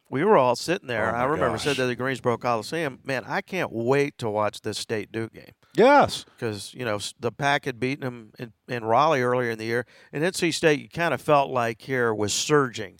we 0.10 0.24
were 0.24 0.38
all 0.38 0.56
sitting 0.56 0.88
there. 0.88 1.16
Oh, 1.16 1.20
I 1.20 1.24
remember 1.26 1.58
gosh. 1.58 1.64
said 1.66 1.76
to 1.76 1.86
the 1.86 1.96
Greensboro 1.96 2.38
Coliseum, 2.38 3.00
"Man, 3.04 3.24
I 3.28 3.42
can't 3.42 3.72
wait 3.72 4.18
to 4.20 4.30
watch 4.30 4.62
this 4.62 4.80
state 4.80 5.12
Duke 5.12 5.34
game." 5.34 5.52
Yes, 5.76 6.26
because 6.38 6.74
you 6.74 6.86
know 6.86 7.00
the 7.20 7.32
pack 7.32 7.66
had 7.66 7.80
beaten 7.80 8.04
them 8.04 8.32
in, 8.40 8.54
in 8.68 8.84
Raleigh 8.84 9.22
earlier 9.22 9.52
in 9.52 9.58
the 9.58 9.66
year, 9.66 9.86
and 10.12 10.24
NC 10.24 10.54
State 10.54 10.80
you 10.80 10.90
kind 10.90 11.14
of 11.14 11.22
felt 11.22 11.50
like 11.52 11.82
here 11.82 12.14
was 12.14 12.34
surging 12.34 13.00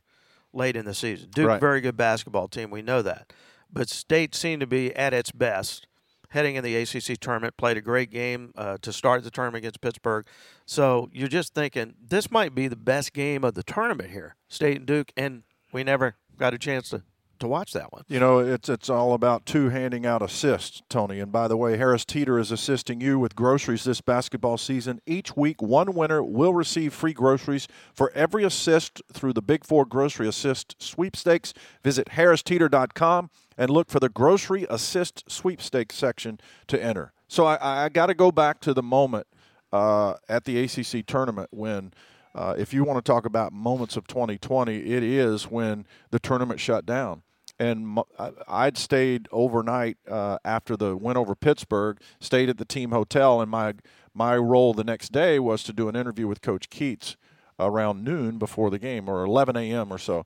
late 0.54 0.76
in 0.76 0.86
the 0.86 0.94
season. 0.94 1.30
Duke, 1.34 1.48
Right. 1.48 1.60
very 1.60 1.82
good 1.82 1.98
basketball 1.98 2.48
team, 2.48 2.70
we 2.72 2.82
know 2.82 3.02
that, 3.02 3.34
but 3.72 3.90
State 3.90 4.34
seemed 4.36 4.62
to 4.62 4.68
be 4.68 4.96
at 4.96 5.14
its 5.14 5.32
best 5.32 5.88
heading 6.32 6.56
in 6.56 6.64
the 6.64 6.76
ACC 6.76 7.20
tournament. 7.20 7.58
Played 7.58 7.78
a 7.78 7.82
great 7.82 8.12
game 8.12 8.52
uh, 8.56 8.78
to 8.82 8.94
start 8.94 9.24
the 9.24 9.32
tournament 9.32 9.64
against 9.64 9.82
Pittsburgh, 9.82 10.26
so 10.66 11.10
you're 11.12 11.28
just 11.28 11.54
thinking 11.54 11.96
this 12.04 12.30
might 12.32 12.54
be 12.56 12.68
the 12.68 12.76
best 12.76 13.14
game 13.14 13.44
of 13.44 13.54
the 13.56 13.64
tournament 13.64 14.12
here, 14.12 14.36
State 14.48 14.78
and 14.78 14.86
Duke, 14.86 15.12
and 15.18 15.44
we 15.72 15.84
never 15.84 16.16
got 16.38 16.54
a 16.54 16.58
chance 16.58 16.90
to 16.90 17.04
to 17.40 17.48
watch 17.48 17.74
that 17.74 17.92
one. 17.92 18.04
You 18.08 18.20
know, 18.20 18.40
it's 18.40 18.70
it's 18.70 18.90
all 18.90 19.14
about 19.14 19.46
two 19.46 19.70
handing 19.70 20.06
out 20.06 20.22
assists, 20.22 20.82
Tony. 20.90 21.20
And 21.20 21.32
by 21.32 21.48
the 21.48 21.58
way, 21.58 21.78
Harris 21.78 22.06
Teeter 22.06 22.40
is 22.40 22.52
assisting 22.52 23.02
you 23.02 23.20
with 23.20 23.36
groceries 23.36 23.84
this 23.84 24.02
basketball 24.02 24.58
season. 24.58 25.02
Each 25.06 25.36
week, 25.36 25.62
one 25.62 25.94
winner 25.94 26.24
will 26.24 26.54
receive 26.54 26.94
free 26.94 27.14
groceries 27.14 27.68
for 27.94 28.12
every 28.14 28.44
assist 28.44 29.02
through 29.12 29.34
the 29.34 29.42
Big 29.42 29.66
Four 29.66 29.86
Grocery 29.86 30.28
Assist 30.28 30.76
Sweepstakes. 30.82 31.54
Visit 31.84 32.10
harristeeter.com 32.10 33.30
and 33.58 33.70
look 33.70 33.90
for 33.90 34.00
the 34.00 34.10
Grocery 34.10 34.66
Assist 34.70 35.30
Sweepstakes 35.30 35.96
section 35.96 36.40
to 36.68 36.82
enter. 36.82 37.12
So 37.28 37.46
I, 37.46 37.86
I 37.86 37.90
got 37.90 38.08
to 38.08 38.14
go 38.14 38.32
back 38.32 38.60
to 38.62 38.74
the 38.74 38.84
moment 38.84 39.28
uh, 39.72 40.16
at 40.28 40.46
the 40.46 40.64
ACC 40.64 41.06
tournament 41.06 41.50
when. 41.52 41.94
Uh, 42.36 42.54
if 42.60 42.76
you 42.76 42.84
want 42.84 43.04
to 43.04 43.12
talk 43.12 43.26
about 43.26 43.52
moments 43.52 43.98
of 43.98 44.06
2020, 44.06 44.78
it 44.78 45.02
is 45.02 45.50
when 45.50 45.84
the 46.12 46.20
tournament 46.20 46.60
shut 46.60 46.86
down 46.86 47.24
and 47.60 48.00
I'd 48.48 48.78
stayed 48.78 49.28
overnight 49.32 49.98
uh, 50.10 50.38
after 50.46 50.78
the 50.78 50.96
win 50.96 51.18
over 51.18 51.36
Pittsburgh. 51.36 52.00
Stayed 52.20 52.50
at 52.50 52.58
the 52.58 52.66
team 52.66 52.92
hotel, 52.92 53.42
and 53.42 53.52
my 53.52 53.74
my 54.14 54.38
role 54.38 54.74
the 54.74 54.84
next 54.84 55.12
day 55.12 55.40
was 55.40 55.64
to 55.64 55.74
do 55.74 55.90
an 55.90 55.96
interview 55.96 56.28
with 56.28 56.42
Coach 56.42 56.70
Keatts 56.70 57.16
around 57.60 58.04
noon 58.04 58.38
before 58.38 58.70
the 58.70 58.80
game, 58.80 59.10
or 59.10 59.24
11 59.24 59.58
a.m. 59.58 59.92
or 59.92 59.98
so. 59.98 60.26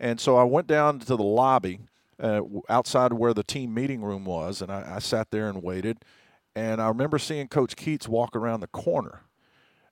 And 0.00 0.18
so 0.18 0.36
I 0.36 0.42
went 0.42 0.66
down 0.66 0.98
to 1.00 1.16
the 1.16 1.22
lobby 1.22 1.80
uh, 2.20 2.42
outside 2.68 3.12
where 3.12 3.32
the 3.32 3.44
team 3.44 3.72
meeting 3.72 4.02
room 4.02 4.24
was, 4.24 4.60
and 4.60 4.72
I, 4.72 4.96
I 4.96 4.98
sat 4.98 5.30
there 5.30 5.48
and 5.48 5.62
waited. 5.62 5.98
And 6.54 6.82
I 6.82 6.88
remember 6.88 7.18
seeing 7.18 7.46
Coach 7.48 7.76
Keatts 7.76 8.08
walk 8.08 8.34
around 8.34 8.60
the 8.60 8.66
corner, 8.66 9.22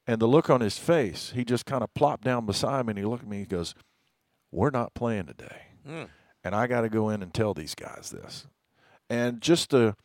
and 0.07 0.21
the 0.21 0.27
look 0.27 0.51
on 0.51 0.61
his 0.61 0.77
face, 0.77 1.33
he 1.35 1.45
just 1.45 1.65
kind 1.65 1.85
of 1.85 1.95
plopped 1.95 2.25
down 2.25 2.47
beside 2.47 2.87
me, 2.87 2.91
and 2.91 2.99
he 2.99 3.05
looked 3.05 3.23
at 3.23 3.29
me. 3.29 3.39
He 3.39 3.47
goes, 3.47 3.75
"We're 4.51 4.71
not 4.71 4.93
playing 4.93 5.27
today." 5.27 6.09
And 6.45 6.55
I 6.55 6.67
got 6.67 6.83
to 6.83 6.89
go 6.89 7.11
in 7.11 7.23
and 7.23 7.33
tell 7.33 7.55
these 7.55 7.75
guys 7.75 8.11
this. 8.11 8.47
And 9.09 9.41
just 9.41 9.71
the 9.71 9.97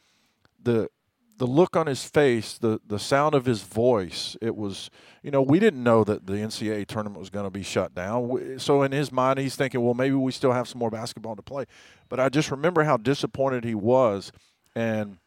the 0.61 0.89
the 1.37 1.45
look 1.45 1.75
on 1.75 1.87
his 1.87 2.03
face, 2.03 2.57
the 2.57 2.79
the 2.85 2.99
sound 2.99 3.35
of 3.35 3.45
his 3.45 3.61
voice, 3.61 4.35
it 4.41 4.55
was 4.55 4.89
you 5.21 5.31
know 5.31 5.41
we 5.41 5.59
didn't 5.59 5.83
know 5.83 6.03
that 6.03 6.25
the 6.25 6.33
NCAA 6.33 6.87
tournament 6.87 7.19
was 7.19 7.29
going 7.29 7.45
to 7.45 7.51
be 7.51 7.63
shut 7.63 7.93
down. 7.93 8.57
So 8.57 8.83
in 8.83 8.91
his 8.91 9.11
mind, 9.11 9.39
he's 9.39 9.55
thinking, 9.55 9.81
well, 9.81 9.93
maybe 9.93 10.15
we 10.15 10.31
still 10.31 10.53
have 10.53 10.67
some 10.67 10.79
more 10.79 10.89
basketball 10.91 11.35
to 11.35 11.41
play. 11.41 11.65
But 12.09 12.19
I 12.19 12.29
just 12.29 12.51
remember 12.51 12.83
how 12.83 12.97
disappointed 12.97 13.63
he 13.63 13.75
was, 13.75 14.31
and 14.75 15.17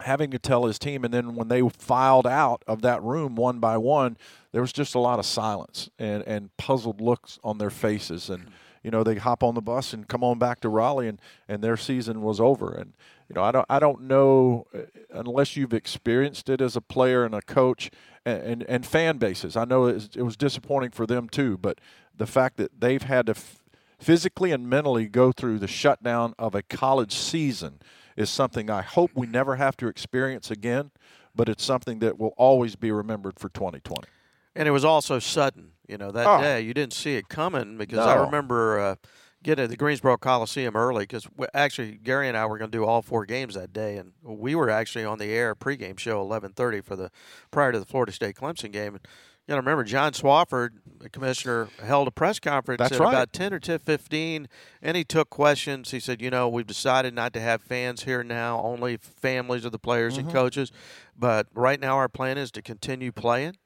having 0.00 0.30
to 0.30 0.38
tell 0.38 0.64
his 0.64 0.78
team 0.78 1.04
and 1.04 1.12
then 1.12 1.34
when 1.34 1.48
they 1.48 1.60
filed 1.70 2.26
out 2.26 2.62
of 2.66 2.82
that 2.82 3.02
room 3.02 3.34
one 3.34 3.58
by 3.58 3.76
one 3.76 4.16
there 4.52 4.60
was 4.60 4.72
just 4.72 4.94
a 4.94 4.98
lot 4.98 5.18
of 5.18 5.26
silence 5.26 5.90
and, 5.98 6.22
and 6.22 6.56
puzzled 6.56 7.00
looks 7.00 7.38
on 7.42 7.58
their 7.58 7.70
faces 7.70 8.30
and 8.30 8.44
mm-hmm. 8.44 8.52
You 8.88 8.90
know 8.90 9.04
they 9.04 9.16
hop 9.16 9.42
on 9.42 9.54
the 9.54 9.60
bus 9.60 9.92
and 9.92 10.08
come 10.08 10.24
on 10.24 10.38
back 10.38 10.60
to 10.60 10.68
Raleigh 10.70 11.08
and, 11.08 11.20
and 11.46 11.62
their 11.62 11.76
season 11.76 12.22
was 12.22 12.40
over 12.40 12.72
and 12.72 12.94
you 13.28 13.34
know 13.34 13.42
I 13.42 13.52
don't 13.52 13.66
I 13.68 13.78
don't 13.78 14.04
know 14.04 14.66
uh, 14.74 14.78
unless 15.10 15.58
you've 15.58 15.74
experienced 15.74 16.48
it 16.48 16.62
as 16.62 16.74
a 16.74 16.80
player 16.80 17.22
and 17.22 17.34
a 17.34 17.42
coach 17.42 17.90
and, 18.24 18.42
and, 18.42 18.62
and 18.62 18.86
fan 18.86 19.18
bases 19.18 19.58
I 19.58 19.66
know 19.66 19.84
it 19.84 20.16
was, 20.16 20.38
disappointing 20.38 20.92
for 20.92 21.04
them 21.04 21.28
too 21.28 21.58
but 21.58 21.82
the 22.16 22.26
fact 22.26 22.56
that 22.56 22.80
they've 22.80 23.02
had 23.02 23.26
to 23.26 23.32
f- 23.32 23.58
physically 23.98 24.52
and 24.52 24.70
mentally 24.70 25.06
go 25.06 25.32
through 25.32 25.58
the 25.58 25.68
shutdown 25.68 26.32
of 26.38 26.54
a 26.54 26.62
college 26.62 27.12
season 27.12 27.80
is 28.16 28.30
something 28.30 28.70
I 28.70 28.80
hope 28.80 29.10
we 29.14 29.26
never 29.26 29.56
have 29.56 29.76
to 29.76 29.88
experience 29.88 30.50
again, 30.50 30.92
but 31.36 31.50
it's 31.50 31.62
something 31.62 31.98
that 31.98 32.18
will 32.18 32.32
always 32.38 32.74
be 32.74 32.90
remembered 32.90 33.38
for 33.38 33.50
2020. 33.50 34.08
And 34.58 34.66
it 34.66 34.72
was 34.72 34.84
also 34.84 35.18
sudden, 35.20 35.72
you 35.86 35.96
know, 35.96 36.10
that 36.10 36.26
Oh. 36.26 36.40
day. 36.40 36.60
You 36.60 36.74
didn't 36.74 36.92
see 36.92 37.14
it 37.14 37.28
coming 37.28 37.78
because 37.78 37.98
I 38.00 38.14
remember 38.16 38.80
uh, 38.80 38.94
getting 39.42 39.64
to 39.64 39.68
the 39.68 39.76
Greensboro 39.76 40.16
Coliseum 40.16 40.74
early 40.74 41.04
because 41.04 41.28
actually 41.54 41.92
Gary 41.92 42.26
and 42.26 42.36
I 42.36 42.44
were 42.46 42.58
going 42.58 42.70
to 42.72 42.76
do 42.76 42.84
all 42.84 43.00
four 43.00 43.24
games 43.24 43.54
that 43.54 43.72
day, 43.72 43.96
and 43.96 44.12
we 44.22 44.56
were 44.56 44.68
actually 44.68 45.04
on 45.04 45.18
the 45.18 45.26
air 45.26 45.54
pregame 45.54 45.96
show 45.98 46.20
11:30 46.20 46.80
for 46.84 46.96
the 46.96 47.10
prior 47.52 47.70
to 47.70 47.78
the 47.78 47.86
Florida 47.86 48.10
State 48.10 48.34
Clemson 48.34 48.72
game. 48.72 48.96
And 48.96 49.06
you 49.46 49.52
know, 49.54 49.58
remember 49.58 49.84
John 49.84 50.12
Swofford, 50.12 50.70
the 50.98 51.08
commissioner, 51.08 51.68
held 51.82 52.08
a 52.08 52.10
press 52.10 52.38
conference 52.40 52.80
That's 52.80 52.92
at 52.92 53.00
right. 53.00 53.08
about 53.14 53.32
10 53.32 53.54
or 53.54 53.60
10, 53.60 53.78
15, 53.78 54.48
and 54.82 54.96
he 54.96 55.04
took 55.04 55.30
questions. 55.30 55.92
He 55.92 56.00
said, 56.00 56.20
you 56.20 56.28
know, 56.30 56.48
we've 56.50 56.66
decided 56.66 57.14
not 57.14 57.32
to 57.34 57.40
have 57.40 57.62
fans 57.62 58.02
here 58.02 58.22
now, 58.24 58.60
only 58.60 58.96
families 58.98 59.64
of 59.64 59.70
the 59.72 59.78
players 59.78 60.14
Mm-hmm. 60.18 60.26
and 60.26 60.32
coaches. 60.34 60.70
But 61.16 61.46
right 61.54 61.80
now, 61.80 61.96
our 61.96 62.08
plan 62.10 62.36
is 62.36 62.50
to 62.50 62.60
continue 62.62 63.10
playing 63.12 63.56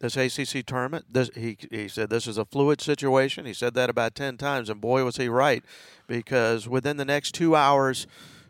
this 0.00 0.16
ACC 0.16 0.64
tournament. 0.66 1.04
This, 1.10 1.30
he, 1.34 1.56
he 1.70 1.86
said 1.86 2.10
this 2.10 2.26
is 2.26 2.38
a 2.38 2.44
fluid 2.44 2.80
situation. 2.80 3.46
He 3.46 3.52
said 3.52 3.74
that 3.74 3.90
about 3.90 4.14
10 4.14 4.38
times, 4.38 4.68
and 4.68 4.80
boy, 4.80 5.04
was 5.04 5.16
he 5.16 5.28
right, 5.28 5.62
because 6.06 6.68
within 6.68 6.96
the 6.96 7.04
next 7.04 7.32
two 7.34 7.54
hours, 7.54 8.06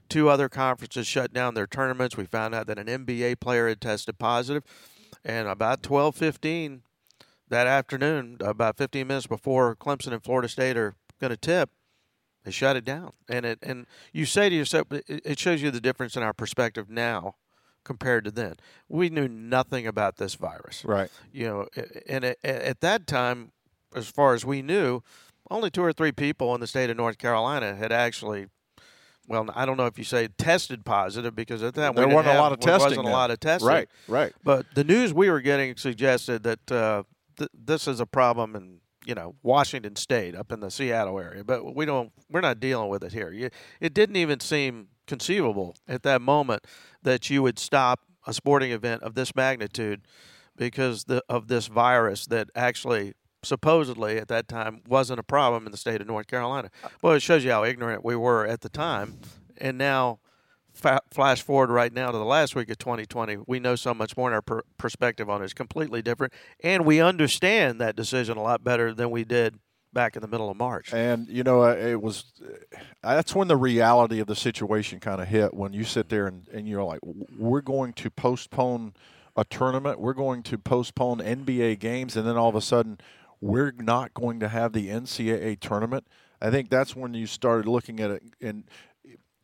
two 0.08 0.28
other 0.28 0.48
conferences 0.48 1.06
shut 1.06 1.32
down 1.32 1.54
their 1.54 1.66
tournaments. 1.66 2.16
We 2.16 2.24
found 2.24 2.54
out 2.54 2.66
that 2.68 2.78
an 2.78 2.86
NBA 2.86 3.40
player 3.40 3.68
had 3.68 3.80
tested 3.80 4.18
positive, 4.18 4.62
and 5.24 5.48
about 5.48 5.82
12:15 5.82 6.82
that 7.48 7.66
afternoon, 7.66 8.36
about 8.40 8.76
15 8.76 9.06
minutes 9.08 9.26
before 9.26 9.74
Clemson 9.74 10.12
and 10.12 10.22
Florida 10.22 10.48
State 10.48 10.76
are 10.76 10.94
going 11.20 11.32
to 11.32 11.36
tip, 11.36 11.70
they 12.44 12.52
shut 12.52 12.76
it 12.76 12.84
down. 12.84 13.12
And 13.28 13.44
it 13.44 13.58
and 13.62 13.86
you 14.12 14.24
say 14.24 14.48
to 14.48 14.54
yourself, 14.54 14.92
it 14.92 15.04
it 15.08 15.38
shows 15.38 15.60
you 15.60 15.72
the 15.72 15.80
difference 15.80 16.16
in 16.16 16.22
our 16.22 16.32
perspective 16.32 16.88
now 16.88 17.34
compared 17.90 18.24
to 18.24 18.30
then. 18.30 18.54
We 18.88 19.10
knew 19.10 19.26
nothing 19.26 19.84
about 19.84 20.16
this 20.16 20.36
virus 20.36 20.84
Right. 20.84 21.10
you 21.32 21.48
know, 21.48 21.66
and 22.08 22.24
at, 22.24 22.38
at 22.44 22.80
that 22.82 23.08
time, 23.08 23.50
as 23.96 24.06
far 24.08 24.32
as 24.34 24.44
we 24.44 24.62
knew, 24.62 25.02
only 25.50 25.72
two 25.72 25.82
or 25.82 25.92
three 25.92 26.12
people 26.12 26.54
in 26.54 26.60
the 26.60 26.68
state 26.68 26.88
of 26.88 26.96
North 26.96 27.18
Carolina 27.18 27.74
had 27.74 27.90
actually. 27.90 28.46
Well, 29.26 29.48
I 29.56 29.64
don't 29.66 29.76
know 29.76 29.86
if 29.86 29.98
you 29.98 30.04
say 30.04 30.28
tested 30.38 30.84
positive 30.84 31.34
because 31.34 31.64
at 31.64 31.74
that 31.74 31.96
There 31.96 32.06
we 32.06 32.14
wasn't 32.14 32.36
a 32.36 32.38
lot 32.38 32.52
of 32.52 32.60
there 32.60 32.78
testing 32.78 32.98
Wasn't 32.98 33.08
a 33.08 33.10
lot 33.10 33.30
of 33.32 33.40
testing, 33.40 33.68
Right. 33.68 33.88
Right. 34.06 34.32
But 34.44 34.66
the 34.76 34.84
news 34.84 35.12
we 35.12 35.28
were 35.30 35.40
getting 35.40 35.76
suggested 35.76 36.44
that 36.44 36.72
uh, 36.72 37.02
th- 37.36 37.50
this 37.52 37.88
is 37.88 37.98
a 38.00 38.06
problem 38.06 38.54
in 38.54 38.79
you 39.04 39.14
know 39.14 39.34
Washington 39.42 39.96
State, 39.96 40.34
up 40.34 40.52
in 40.52 40.60
the 40.60 40.70
Seattle 40.70 41.18
area. 41.18 41.44
But 41.44 41.74
we 41.74 41.86
don't. 41.86 42.12
We're 42.30 42.40
not 42.40 42.60
dealing 42.60 42.88
with 42.88 43.02
it 43.02 43.12
here. 43.12 43.32
You, 43.32 43.50
it 43.80 43.94
didn't 43.94 44.16
even 44.16 44.40
seem 44.40 44.88
conceivable 45.06 45.76
at 45.88 46.02
that 46.04 46.22
moment 46.22 46.66
that 47.02 47.30
you 47.30 47.42
would 47.42 47.58
stop 47.58 48.00
a 48.26 48.32
sporting 48.32 48.70
event 48.70 49.02
of 49.02 49.14
this 49.14 49.34
magnitude 49.34 50.06
because 50.56 51.04
the, 51.04 51.22
of 51.28 51.48
this 51.48 51.66
virus 51.66 52.26
that 52.26 52.48
actually 52.54 53.14
supposedly 53.42 54.18
at 54.18 54.28
that 54.28 54.46
time 54.46 54.82
wasn't 54.86 55.18
a 55.18 55.22
problem 55.22 55.64
in 55.64 55.72
the 55.72 55.78
state 55.78 56.00
of 56.00 56.06
North 56.06 56.26
Carolina. 56.26 56.70
Well, 57.02 57.14
it 57.14 57.20
shows 57.20 57.42
you 57.44 57.50
how 57.50 57.64
ignorant 57.64 58.04
we 58.04 58.14
were 58.14 58.46
at 58.46 58.60
the 58.60 58.68
time, 58.68 59.18
and 59.58 59.78
now. 59.78 60.20
Fa- 60.80 61.02
flash 61.10 61.42
forward 61.42 61.70
right 61.70 61.92
now 61.92 62.10
to 62.10 62.18
the 62.18 62.24
last 62.24 62.54
week 62.54 62.70
of 62.70 62.78
2020, 62.78 63.38
we 63.46 63.60
know 63.60 63.76
so 63.76 63.92
much 63.92 64.16
more, 64.16 64.28
and 64.28 64.34
our 64.34 64.42
per- 64.42 64.62
perspective 64.78 65.28
on 65.28 65.42
it 65.42 65.46
is 65.46 65.54
completely 65.54 66.02
different, 66.02 66.32
and 66.62 66.84
we 66.84 67.00
understand 67.00 67.80
that 67.80 67.96
decision 67.96 68.36
a 68.36 68.42
lot 68.42 68.64
better 68.64 68.94
than 68.94 69.10
we 69.10 69.24
did 69.24 69.58
back 69.92 70.16
in 70.16 70.22
the 70.22 70.28
middle 70.28 70.50
of 70.50 70.56
March. 70.56 70.92
And 70.92 71.28
you 71.28 71.42
know, 71.42 71.62
uh, 71.62 71.74
it 71.74 72.00
was 72.00 72.24
that's 73.02 73.34
when 73.34 73.48
the 73.48 73.56
reality 73.56 74.20
of 74.20 74.26
the 74.26 74.36
situation 74.36 75.00
kind 75.00 75.20
of 75.20 75.28
hit. 75.28 75.54
When 75.54 75.72
you 75.72 75.84
sit 75.84 76.08
there 76.08 76.26
and, 76.26 76.46
and 76.48 76.68
you're 76.68 76.84
like, 76.84 77.00
we're 77.02 77.60
going 77.60 77.92
to 77.94 78.10
postpone 78.10 78.94
a 79.36 79.44
tournament, 79.44 80.00
we're 80.00 80.12
going 80.12 80.42
to 80.44 80.58
postpone 80.58 81.18
NBA 81.18 81.78
games, 81.78 82.16
and 82.16 82.26
then 82.26 82.36
all 82.36 82.48
of 82.48 82.54
a 82.54 82.60
sudden, 82.60 82.98
we're 83.40 83.72
not 83.72 84.14
going 84.14 84.40
to 84.40 84.48
have 84.48 84.72
the 84.72 84.88
NCAA 84.88 85.60
tournament. 85.60 86.06
I 86.42 86.50
think 86.50 86.70
that's 86.70 86.96
when 86.96 87.14
you 87.14 87.26
started 87.26 87.68
looking 87.68 88.00
at 88.00 88.10
it, 88.10 88.22
and 88.40 88.64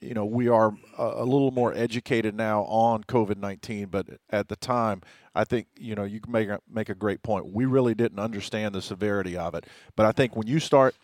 you 0.00 0.14
know, 0.14 0.24
we 0.24 0.48
are 0.48 0.74
a, 0.98 1.04
a 1.16 1.24
little 1.24 1.50
more 1.50 1.74
educated 1.74 2.34
now 2.34 2.62
on 2.64 3.04
COVID 3.04 3.38
nineteen. 3.38 3.86
But 3.86 4.06
at 4.30 4.48
the 4.48 4.56
time, 4.56 5.02
I 5.34 5.44
think 5.44 5.68
you 5.76 5.94
know 5.94 6.04
you 6.04 6.20
make 6.28 6.48
a, 6.48 6.60
make 6.68 6.88
a 6.88 6.94
great 6.94 7.22
point. 7.22 7.46
We 7.46 7.64
really 7.64 7.94
didn't 7.94 8.18
understand 8.18 8.74
the 8.74 8.82
severity 8.82 9.36
of 9.36 9.54
it. 9.54 9.66
But 9.96 10.06
I 10.06 10.12
think 10.12 10.36
when 10.36 10.46
you 10.46 10.60
start 10.60 10.94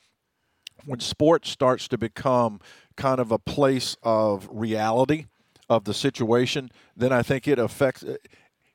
when 0.84 1.00
sports 1.00 1.50
starts 1.50 1.88
to 1.88 1.99
become 1.99 2.61
kind 2.96 3.20
of 3.20 3.32
a 3.32 3.38
place 3.38 3.96
of 4.02 4.49
reality 4.50 5.26
of 5.68 5.84
the 5.84 5.94
situation, 5.94 6.70
then 6.96 7.12
I 7.12 7.22
think 7.22 7.49
it 7.49 7.58
affects 7.58 8.02
uh, 8.02 8.16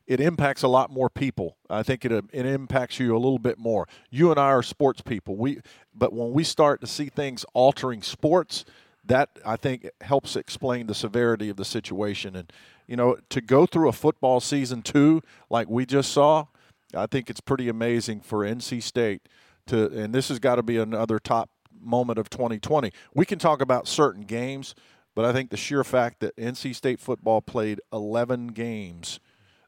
it 0.06 0.20
impacts 0.20 0.62
a 0.62 0.68
lot 0.68 0.90
more 0.90 1.10
people. 1.10 1.58
I 1.68 1.82
think 1.82 2.04
it 2.04 2.12
uh, 2.12 2.22
it 2.32 2.46
impacts 2.46 2.98
you 2.98 3.14
a 3.14 3.20
little 3.20 3.38
bit 3.38 3.58
more. 3.58 3.86
You 4.10 4.30
and 4.30 4.40
I 4.40 4.48
are 4.48 4.62
sports 4.62 5.00
people. 5.02 5.36
We 5.36 5.60
but 5.94 6.12
when 6.12 6.32
we 6.32 6.44
start 6.44 6.80
to 6.80 6.86
see 6.86 7.08
things 7.08 7.44
altering 7.52 8.02
sports, 8.02 8.64
that 9.08 9.30
I 9.44 9.56
think 9.56 9.88
helps 10.02 10.36
explain 10.36 10.86
the 10.86 10.94
severity 10.94 11.48
of 11.48 11.56
the 11.56 11.64
situation 11.64 12.36
and 12.36 12.52
you 12.86 12.96
know 12.96 13.18
to 13.30 13.40
go 13.40 13.66
through 13.66 13.88
a 13.88 13.92
football 13.92 14.40
season 14.40 14.82
two 14.82 15.22
like 15.50 15.68
we 15.68 15.84
just 15.84 16.12
saw, 16.12 16.46
I 16.94 17.06
think 17.06 17.28
it's 17.28 17.40
pretty 17.40 17.68
amazing 17.68 18.20
for 18.20 18.40
NC 18.40 18.82
State 18.82 19.28
to 19.66 19.86
and 19.86 20.14
this 20.14 20.28
has 20.28 20.38
got 20.38 20.56
to 20.56 20.62
be 20.62 20.78
another 20.78 21.18
top 21.18 21.50
moment 21.80 22.18
of 22.18 22.30
2020. 22.30 22.92
We 23.14 23.24
can 23.24 23.38
talk 23.38 23.60
about 23.60 23.88
certain 23.88 24.22
games, 24.22 24.74
but 25.14 25.24
I 25.24 25.32
think 25.32 25.50
the 25.50 25.56
sheer 25.56 25.84
fact 25.84 26.20
that 26.20 26.36
NC 26.36 26.74
State 26.74 27.00
football 27.00 27.40
played 27.40 27.80
11 27.92 28.48
games, 28.48 29.20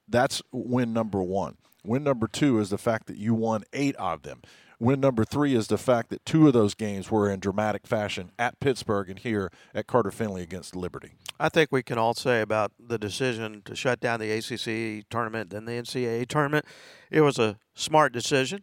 that's 0.09 0.43
win 0.53 0.93
number 0.93 1.23
one. 1.23 1.57
Win 1.85 2.05
number 2.05 2.27
two 2.27 2.59
is 2.59 2.71
the 2.71 2.79
fact 2.79 3.07
that 3.07 3.17
you 3.17 3.35
won 3.35 3.65
eight 3.73 3.97
of 3.97 4.23
them. 4.23 4.43
Win 4.81 4.99
number 4.99 5.27
three 5.27 5.55
is 5.55 5.67
the 5.67 5.77
fact 5.77 6.09
that 6.09 6.25
two 6.25 6.47
of 6.47 6.55
those 6.55 6.75
games 6.75 7.11
were 7.11 7.31
in 7.31 7.39
dramatic 7.39 7.87
fashion 7.87 8.33
at 8.39 8.59
Pittsburgh 8.61 9.11
and 9.11 9.19
here 9.19 9.53
at 9.75 9.87
Carter 9.87 10.11
Finley 10.11 10.43
against 10.43 10.75
Liberty. 10.75 11.13
I 11.39 11.51
think 11.51 11.71
we 11.71 11.83
can 11.83 11.99
all 11.99 12.15
say 12.15 12.41
about 12.41 12.73
the 12.81 12.97
decision 12.99 13.61
to 13.67 13.77
shut 13.77 14.01
down 14.01 14.21
the 14.21 14.33
ACC 14.33 15.07
tournament 15.11 15.53
and 15.53 15.69
the 15.69 15.73
NCAA 15.73 16.27
tournament. 16.27 16.65
It 17.11 17.21
was 17.21 17.39
a 17.39 17.59
smart 17.75 18.15
decision. 18.15 18.63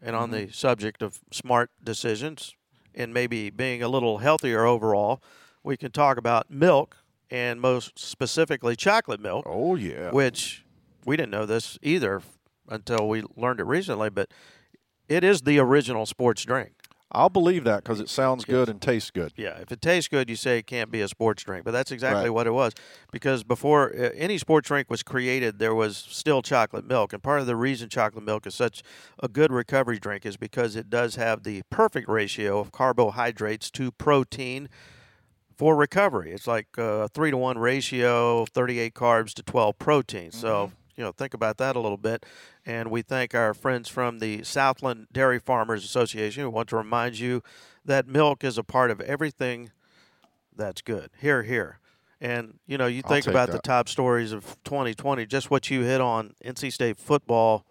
And 0.00 0.16
on 0.16 0.30
mm-hmm. 0.30 0.46
the 0.46 0.52
subject 0.52 1.02
of 1.02 1.20
smart 1.32 1.70
decisions 1.82 2.54
and 2.94 3.12
maybe 3.12 3.50
being 3.50 3.82
a 3.82 3.88
little 3.88 4.18
healthier 4.18 4.64
overall, 4.64 5.22
we 5.62 5.76
can 5.76 5.90
talk 5.90 6.16
about 6.16 6.50
milk 6.50 6.96
and 7.30 7.60
most 7.60 7.98
specifically 7.98 8.74
chocolate 8.74 9.20
milk, 9.20 9.44
Oh 9.46 9.74
yeah. 9.74 10.12
which 10.12 10.64
we 11.04 11.16
didn't 11.16 11.30
know 11.30 11.44
this 11.44 11.78
either 11.82 12.22
until 12.68 13.08
we 13.08 13.22
learned 13.36 13.60
it 13.60 13.64
recently, 13.64 14.08
but 14.08 14.30
it 15.08 15.24
is 15.24 15.42
the 15.42 15.58
original 15.58 16.06
sports 16.06 16.44
drink. 16.44 16.72
I'll 17.10 17.30
believe 17.30 17.64
that 17.64 17.84
because 17.84 18.00
it 18.00 18.10
sounds 18.10 18.44
good 18.44 18.68
and 18.68 18.82
tastes 18.82 19.10
good. 19.10 19.32
Yeah, 19.34 19.56
if 19.60 19.72
it 19.72 19.80
tastes 19.80 20.08
good, 20.08 20.28
you 20.28 20.36
say 20.36 20.58
it 20.58 20.66
can't 20.66 20.90
be 20.90 21.00
a 21.00 21.08
sports 21.08 21.42
drink, 21.42 21.64
but 21.64 21.70
that's 21.70 21.90
exactly 21.90 22.24
Right. 22.24 22.28
what 22.34 22.46
it 22.46 22.50
was. 22.50 22.74
Because 23.10 23.42
before 23.44 23.90
uh, 23.96 24.10
any 24.14 24.36
sports 24.36 24.68
drink 24.68 24.90
was 24.90 25.02
created, 25.02 25.58
there 25.58 25.74
was 25.74 25.96
still 25.96 26.42
chocolate 26.42 26.84
milk, 26.86 27.14
and 27.14 27.22
part 27.22 27.40
of 27.40 27.46
the 27.46 27.56
reason 27.56 27.88
chocolate 27.88 28.24
milk 28.24 28.46
is 28.46 28.54
such 28.54 28.82
a 29.22 29.28
good 29.28 29.50
recovery 29.50 29.98
drink 29.98 30.26
is 30.26 30.36
because 30.36 30.76
it 30.76 30.90
does 30.90 31.14
have 31.14 31.44
the 31.44 31.62
perfect 31.70 32.10
ratio 32.10 32.58
of 32.58 32.72
carbohydrates 32.72 33.70
to 33.70 33.90
protein 33.92 34.68
for 35.56 35.74
recovery. 35.76 36.32
It's 36.32 36.46
like 36.46 36.68
a 36.76 37.08
three 37.08 37.30
to 37.30 37.38
one 37.38 37.56
ratio, 37.56 38.44
38 38.44 38.92
carbs 38.92 39.32
to 39.32 39.42
12 39.42 39.78
protein. 39.78 40.30
So, 40.30 40.72
you 40.98 41.04
know, 41.04 41.12
think 41.12 41.32
about 41.32 41.58
that 41.58 41.76
a 41.76 41.80
little 41.80 41.96
bit. 41.96 42.26
And 42.66 42.90
we 42.90 43.02
thank 43.02 43.32
our 43.32 43.54
friends 43.54 43.88
from 43.88 44.18
the 44.18 44.42
Southland 44.42 45.06
Dairy 45.12 45.38
Farmers 45.38 45.84
Association 45.84 46.42
who 46.42 46.50
want 46.50 46.68
to 46.70 46.76
remind 46.76 47.20
you 47.20 47.42
that 47.84 48.08
milk 48.08 48.42
is 48.42 48.58
a 48.58 48.64
part 48.64 48.90
of 48.90 49.00
everything 49.02 49.70
that's 50.54 50.82
good. 50.82 51.10
Here, 51.20 51.44
here. 51.44 51.78
And, 52.20 52.58
you 52.66 52.76
know, 52.76 52.88
you 52.88 53.02
I'll 53.04 53.10
think 53.10 53.28
about 53.28 53.52
the 53.52 53.60
top 53.60 53.88
stories 53.88 54.32
of 54.32 54.56
2020, 54.64 55.24
just 55.24 55.52
what 55.52 55.70
you 55.70 55.82
hit 55.82 56.00
on 56.00 56.34
NC 56.44 56.72
State 56.72 56.98
football, 56.98 57.64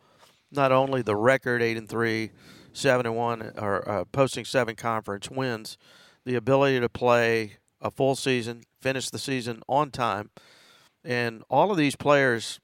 not 0.50 0.72
only 0.72 1.02
the 1.02 1.18
record 1.18 1.62
8 1.62 1.76
and 1.76 1.90
3, 1.90 2.32
7 2.72 3.06
and 3.06 3.16
1, 3.16 3.54
or 3.58 3.90
uh, 3.90 4.06
posting 4.06 4.46
seven 4.46 4.76
conference 4.76 5.30
wins, 5.30 5.78
the 6.24 6.36
ability 6.36 6.80
to 6.80 6.88
play 6.88 7.58
a 7.82 7.92
full 7.92 8.16
season, 8.16 8.64
finish 8.80 9.10
the 9.10 9.20
season 9.20 9.62
on 9.68 9.92
time. 9.92 10.30
And 11.04 11.44
all 11.50 11.72
of 11.72 11.78
these 11.78 11.98
players, 11.98 12.62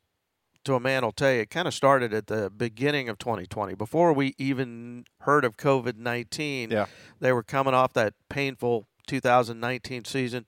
to 0.65 0.75
a 0.75 0.79
man, 0.79 1.03
will 1.03 1.11
tell 1.11 1.31
you, 1.31 1.41
it 1.41 1.49
kind 1.49 1.67
of 1.67 1.73
started 1.73 2.13
at 2.13 2.27
the 2.27 2.49
beginning 2.49 3.09
of 3.09 3.17
2020. 3.17 3.75
Before 3.75 4.13
we 4.13 4.33
even 4.37 5.05
heard 5.21 5.45
of 5.45 5.57
COVID 5.57 5.97
19, 5.97 6.71
Yeah. 6.71 6.85
they 7.19 7.31
were 7.31 7.43
coming 7.43 7.73
off 7.73 7.93
that 7.93 8.13
painful 8.29 8.87
2019 9.07 10.05
season. 10.05 10.45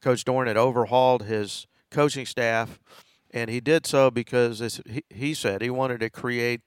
Coach 0.00 0.24
Doeren 0.24 0.46
had 0.46 0.56
overhauled 0.56 1.22
his 1.24 1.66
coaching 1.90 2.26
staff, 2.26 2.78
and 3.30 3.48
he 3.50 3.60
did 3.60 3.86
so 3.86 4.10
because 4.10 4.80
he 5.10 5.34
said 5.34 5.62
he 5.62 5.70
wanted 5.70 6.00
to 6.00 6.10
create 6.10 6.60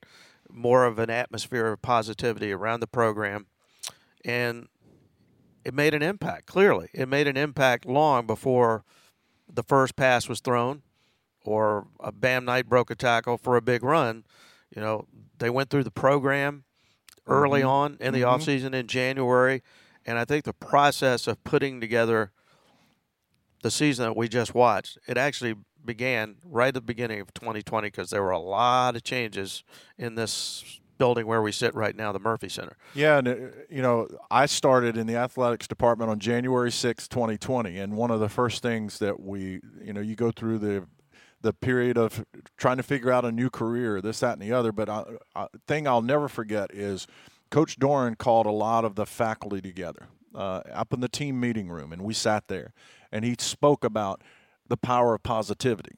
more 0.50 0.86
of 0.86 0.98
an 0.98 1.10
atmosphere 1.10 1.68
of 1.68 1.82
positivity 1.82 2.52
around 2.52 2.80
the 2.80 2.88
program. 2.88 3.48
And 4.26 4.68
it 5.64 5.74
made 5.74 5.94
an 5.94 6.02
impact, 6.02 6.46
clearly. 6.48 6.90
It 6.94 7.08
made 7.08 7.28
an 7.28 7.38
impact 7.38 7.86
long 7.86 8.26
before 8.26 8.84
the 9.52 9.64
first 9.64 9.96
pass 9.96 10.28
was 10.28 10.40
thrown 10.40 10.82
or 11.48 11.88
a 12.02 12.12
Bam 12.12 12.46
Knight 12.46 12.68
broke 12.68 12.92
a 12.92 12.96
tackle 12.96 13.38
for 13.38 13.56
a 13.56 13.62
big 13.62 13.84
run. 13.84 14.26
You 14.76 14.82
know, 14.82 15.08
they 15.40 15.50
went 15.50 15.70
through 15.70 15.86
the 15.86 15.92
program 15.92 16.66
early 17.26 17.62
Mhm. 17.62 17.70
on 17.70 17.98
in 18.00 18.14
the 18.14 18.22
Mhm. 18.22 18.28
off 18.28 18.44
season 18.44 18.74
in 18.74 18.88
January, 18.88 19.64
and 20.06 20.18
I 20.18 20.26
think 20.26 20.44
the 20.46 20.54
process 20.54 21.26
of 21.28 21.42
putting 21.44 21.80
together 21.80 22.32
the 23.64 23.72
season 23.72 24.06
that 24.06 24.16
we 24.18 24.28
just 24.28 24.54
watched, 24.54 24.98
it 25.08 25.18
actually 25.18 25.56
began 25.84 26.36
right 26.44 26.68
at 26.70 26.74
the 26.76 26.82
beginning 26.82 27.22
of 27.22 27.34
2020 27.34 27.88
because 27.88 28.10
there 28.10 28.22
were 28.22 28.32
a 28.32 28.40
lot 28.40 28.96
of 28.96 29.04
changes 29.04 29.64
in 29.98 30.16
this 30.16 30.80
building 30.98 31.28
where 31.28 31.42
we 31.42 31.52
sit 31.52 31.74
right 31.76 31.96
now, 31.96 32.12
the 32.12 32.20
Murphy 32.20 32.50
Center. 32.50 32.76
Yeah, 32.94 33.20
and 33.20 33.28
uh, 33.28 33.36
you 33.70 33.82
know, 33.82 34.08
I 34.32 34.48
started 34.48 34.98
in 34.98 35.08
the 35.08 35.16
athletics 35.16 35.68
department 35.68 36.10
on 36.12 36.20
January 36.20 36.72
sixth, 36.72 37.10
2020, 37.10 37.78
and 37.80 37.96
one 37.96 38.12
of 38.12 38.20
the 38.20 38.30
first 38.30 38.62
things 38.62 39.00
that 39.00 39.20
we, 39.20 39.62
you 39.82 39.94
know, 39.94 40.02
you 40.02 40.16
go 40.16 40.32
through 40.32 40.58
the 40.60 40.86
the 41.42 41.54
period 41.54 41.98
of 41.98 42.26
trying 42.58 42.78
to 42.78 42.84
figure 42.84 43.12
out 43.12 43.26
a 43.26 43.32
new 43.32 43.50
career, 43.50 44.02
this, 44.02 44.20
that, 44.22 44.34
and 44.34 44.42
the 44.42 44.52
other. 44.52 44.72
But 44.72 44.90
I, 44.90 45.04
I, 45.36 45.48
thing 45.68 45.88
I'll 45.88 46.02
never 46.02 46.28
forget 46.28 46.74
is 46.74 47.08
Coach 47.52 47.80
Doeren 47.80 48.18
called 48.18 48.46
a 48.46 48.52
lot 48.52 48.86
of 48.86 48.96
the 48.96 49.06
faculty 49.06 49.62
together 49.62 50.08
uh, 50.36 50.62
up 50.72 50.94
in 50.94 51.00
the 51.00 51.10
team 51.10 51.40
meeting 51.40 51.70
room, 51.70 51.94
and 51.94 52.02
we 52.02 52.14
sat 52.14 52.48
there, 52.48 52.74
and 53.12 53.24
he 53.24 53.36
spoke 53.40 53.84
about 53.84 54.22
the 54.68 54.78
power 54.78 55.14
of 55.16 55.24
positivity. 55.24 55.96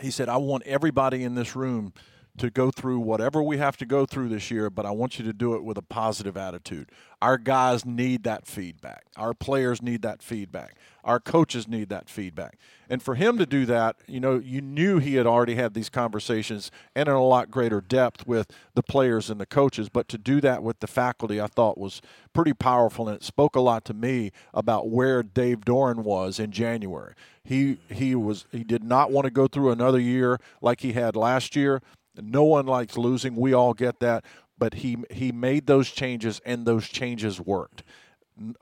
He 0.00 0.10
said, 0.10 0.28
"I 0.28 0.36
want 0.36 0.62
everybody 0.64 1.24
in 1.24 1.34
this 1.34 1.56
room." 1.56 1.92
To 2.38 2.50
go 2.50 2.70
through 2.70 3.00
whatever 3.00 3.42
we 3.42 3.58
have 3.58 3.76
to 3.76 3.84
go 3.84 4.06
through 4.06 4.30
this 4.30 4.50
year, 4.50 4.70
but 4.70 4.86
I 4.86 4.90
want 4.90 5.18
you 5.18 5.24
to 5.26 5.34
do 5.34 5.54
it 5.54 5.62
with 5.62 5.76
a 5.76 5.82
positive 5.82 6.36
attitude. 6.36 6.88
Our 7.20 7.36
guys 7.36 7.84
need 7.84 8.24
that 8.24 8.46
feedback. 8.46 9.04
Our 9.16 9.34
players 9.34 9.82
need 9.82 10.02
that 10.02 10.22
feedback. 10.22 10.74
Our 11.04 11.20
coaches 11.20 11.68
need 11.68 11.88
that 11.90 12.08
feedback. 12.08 12.58
And 12.88 13.02
for 13.02 13.14
him 13.14 13.38
to 13.38 13.46
do 13.46 13.66
that, 13.66 13.96
you 14.06 14.18
know, 14.18 14.38
you 14.38 14.60
knew 14.60 14.98
he 14.98 15.16
had 15.16 15.26
already 15.26 15.54
had 15.56 15.74
these 15.74 15.88
conversations 15.88 16.70
and 16.94 17.08
in 17.08 17.14
a 17.14 17.24
lot 17.24 17.50
greater 17.50 17.80
depth 17.80 18.26
with 18.26 18.50
the 18.74 18.82
players 18.82 19.30
and 19.30 19.40
the 19.40 19.46
coaches, 19.46 19.88
but 19.88 20.08
to 20.08 20.18
do 20.18 20.40
that 20.40 20.62
with 20.62 20.80
the 20.80 20.86
faculty, 20.86 21.40
I 21.40 21.46
thought 21.46 21.78
was 21.78 22.02
pretty 22.32 22.54
powerful 22.54 23.08
and 23.08 23.16
it 23.16 23.24
spoke 23.24 23.56
a 23.56 23.60
lot 23.60 23.84
to 23.86 23.94
me 23.94 24.32
about 24.54 24.88
where 24.88 25.22
Dave 25.22 25.60
Doeren 25.60 25.98
was 25.98 26.38
in 26.38 26.50
January. 26.50 27.14
He 27.44 27.78
he 27.88 28.14
was 28.14 28.46
he 28.52 28.62
did 28.62 28.84
not 28.84 29.10
want 29.10 29.24
to 29.24 29.30
go 29.30 29.48
through 29.48 29.70
another 29.70 29.98
year 29.98 30.38
like 30.60 30.80
he 30.80 30.92
had 30.92 31.16
last 31.16 31.56
year. 31.56 31.82
No 32.16 32.44
one 32.44 32.66
likes 32.66 32.96
losing. 32.96 33.36
We 33.36 33.52
all 33.52 33.74
get 33.74 34.00
that. 34.00 34.24
But 34.58 34.74
he 34.74 34.98
he 35.10 35.32
made 35.32 35.66
those 35.66 35.90
changes, 35.90 36.40
and 36.44 36.66
those 36.66 36.88
changes 36.88 37.40
worked. 37.40 37.82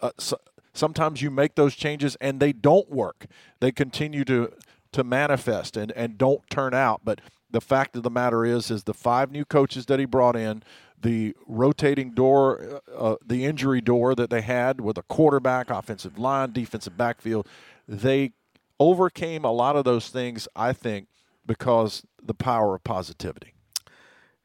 Uh, 0.01 0.11
so, 0.19 0.39
sometimes 0.73 1.21
you 1.23 1.31
make 1.31 1.55
those 1.55 1.75
changes 1.75 2.17
and 2.21 2.41
they 2.41 2.53
don't 2.53 2.91
work. 2.91 3.27
They 3.61 3.73
continue 3.73 4.25
to 4.25 4.53
to 4.93 5.05
manifest 5.05 5.77
and, 5.77 5.93
and 5.93 6.19
don't 6.19 6.49
turn 6.51 6.75
out. 6.75 7.03
But 7.05 7.21
the 7.51 7.61
fact 7.61 7.97
of 7.97 8.03
the 8.03 8.11
matter 8.11 8.45
is, 8.45 8.71
is 8.71 8.85
the 8.85 8.95
five 8.95 9.31
new 9.31 9.45
coaches 9.45 9.87
that 9.87 10.01
he 10.01 10.05
brought 10.05 10.35
in, 10.35 10.63
the 11.01 11.35
rotating 11.47 12.11
door, 12.11 12.83
uh, 12.97 13.17
the 13.25 13.45
injury 13.45 13.81
door 13.81 14.15
that 14.17 14.31
they 14.31 14.41
had 14.41 14.81
with 14.81 14.99
a 14.99 15.03
quarterback, 15.03 15.71
offensive 15.71 16.19
line, 16.19 16.53
defensive 16.53 16.97
backfield, 16.97 17.47
they 17.87 18.33
overcame 18.81 19.45
a 19.45 19.53
lot 19.53 19.77
of 19.77 19.85
those 19.85 20.09
things. 20.09 20.49
I 20.57 20.73
think 20.73 21.07
because 21.47 22.03
the 22.23 22.35
power 22.35 22.75
of 22.75 22.85
positivity. 22.85 23.55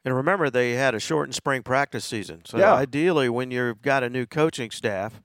And 0.04 0.14
remember, 0.14 0.50
they 0.50 0.72
had 0.72 0.94
a 0.94 1.00
shortened 1.00 1.34
spring 1.34 1.62
practice 1.62 2.04
season. 2.04 2.42
So 2.44 2.58
Yeah. 2.58 2.74
ideally, 2.74 3.28
when 3.28 3.50
you've 3.50 3.82
got 3.82 4.02
a 4.04 4.08
new 4.10 4.24
coaching 4.26 4.70
staff, 4.70 5.20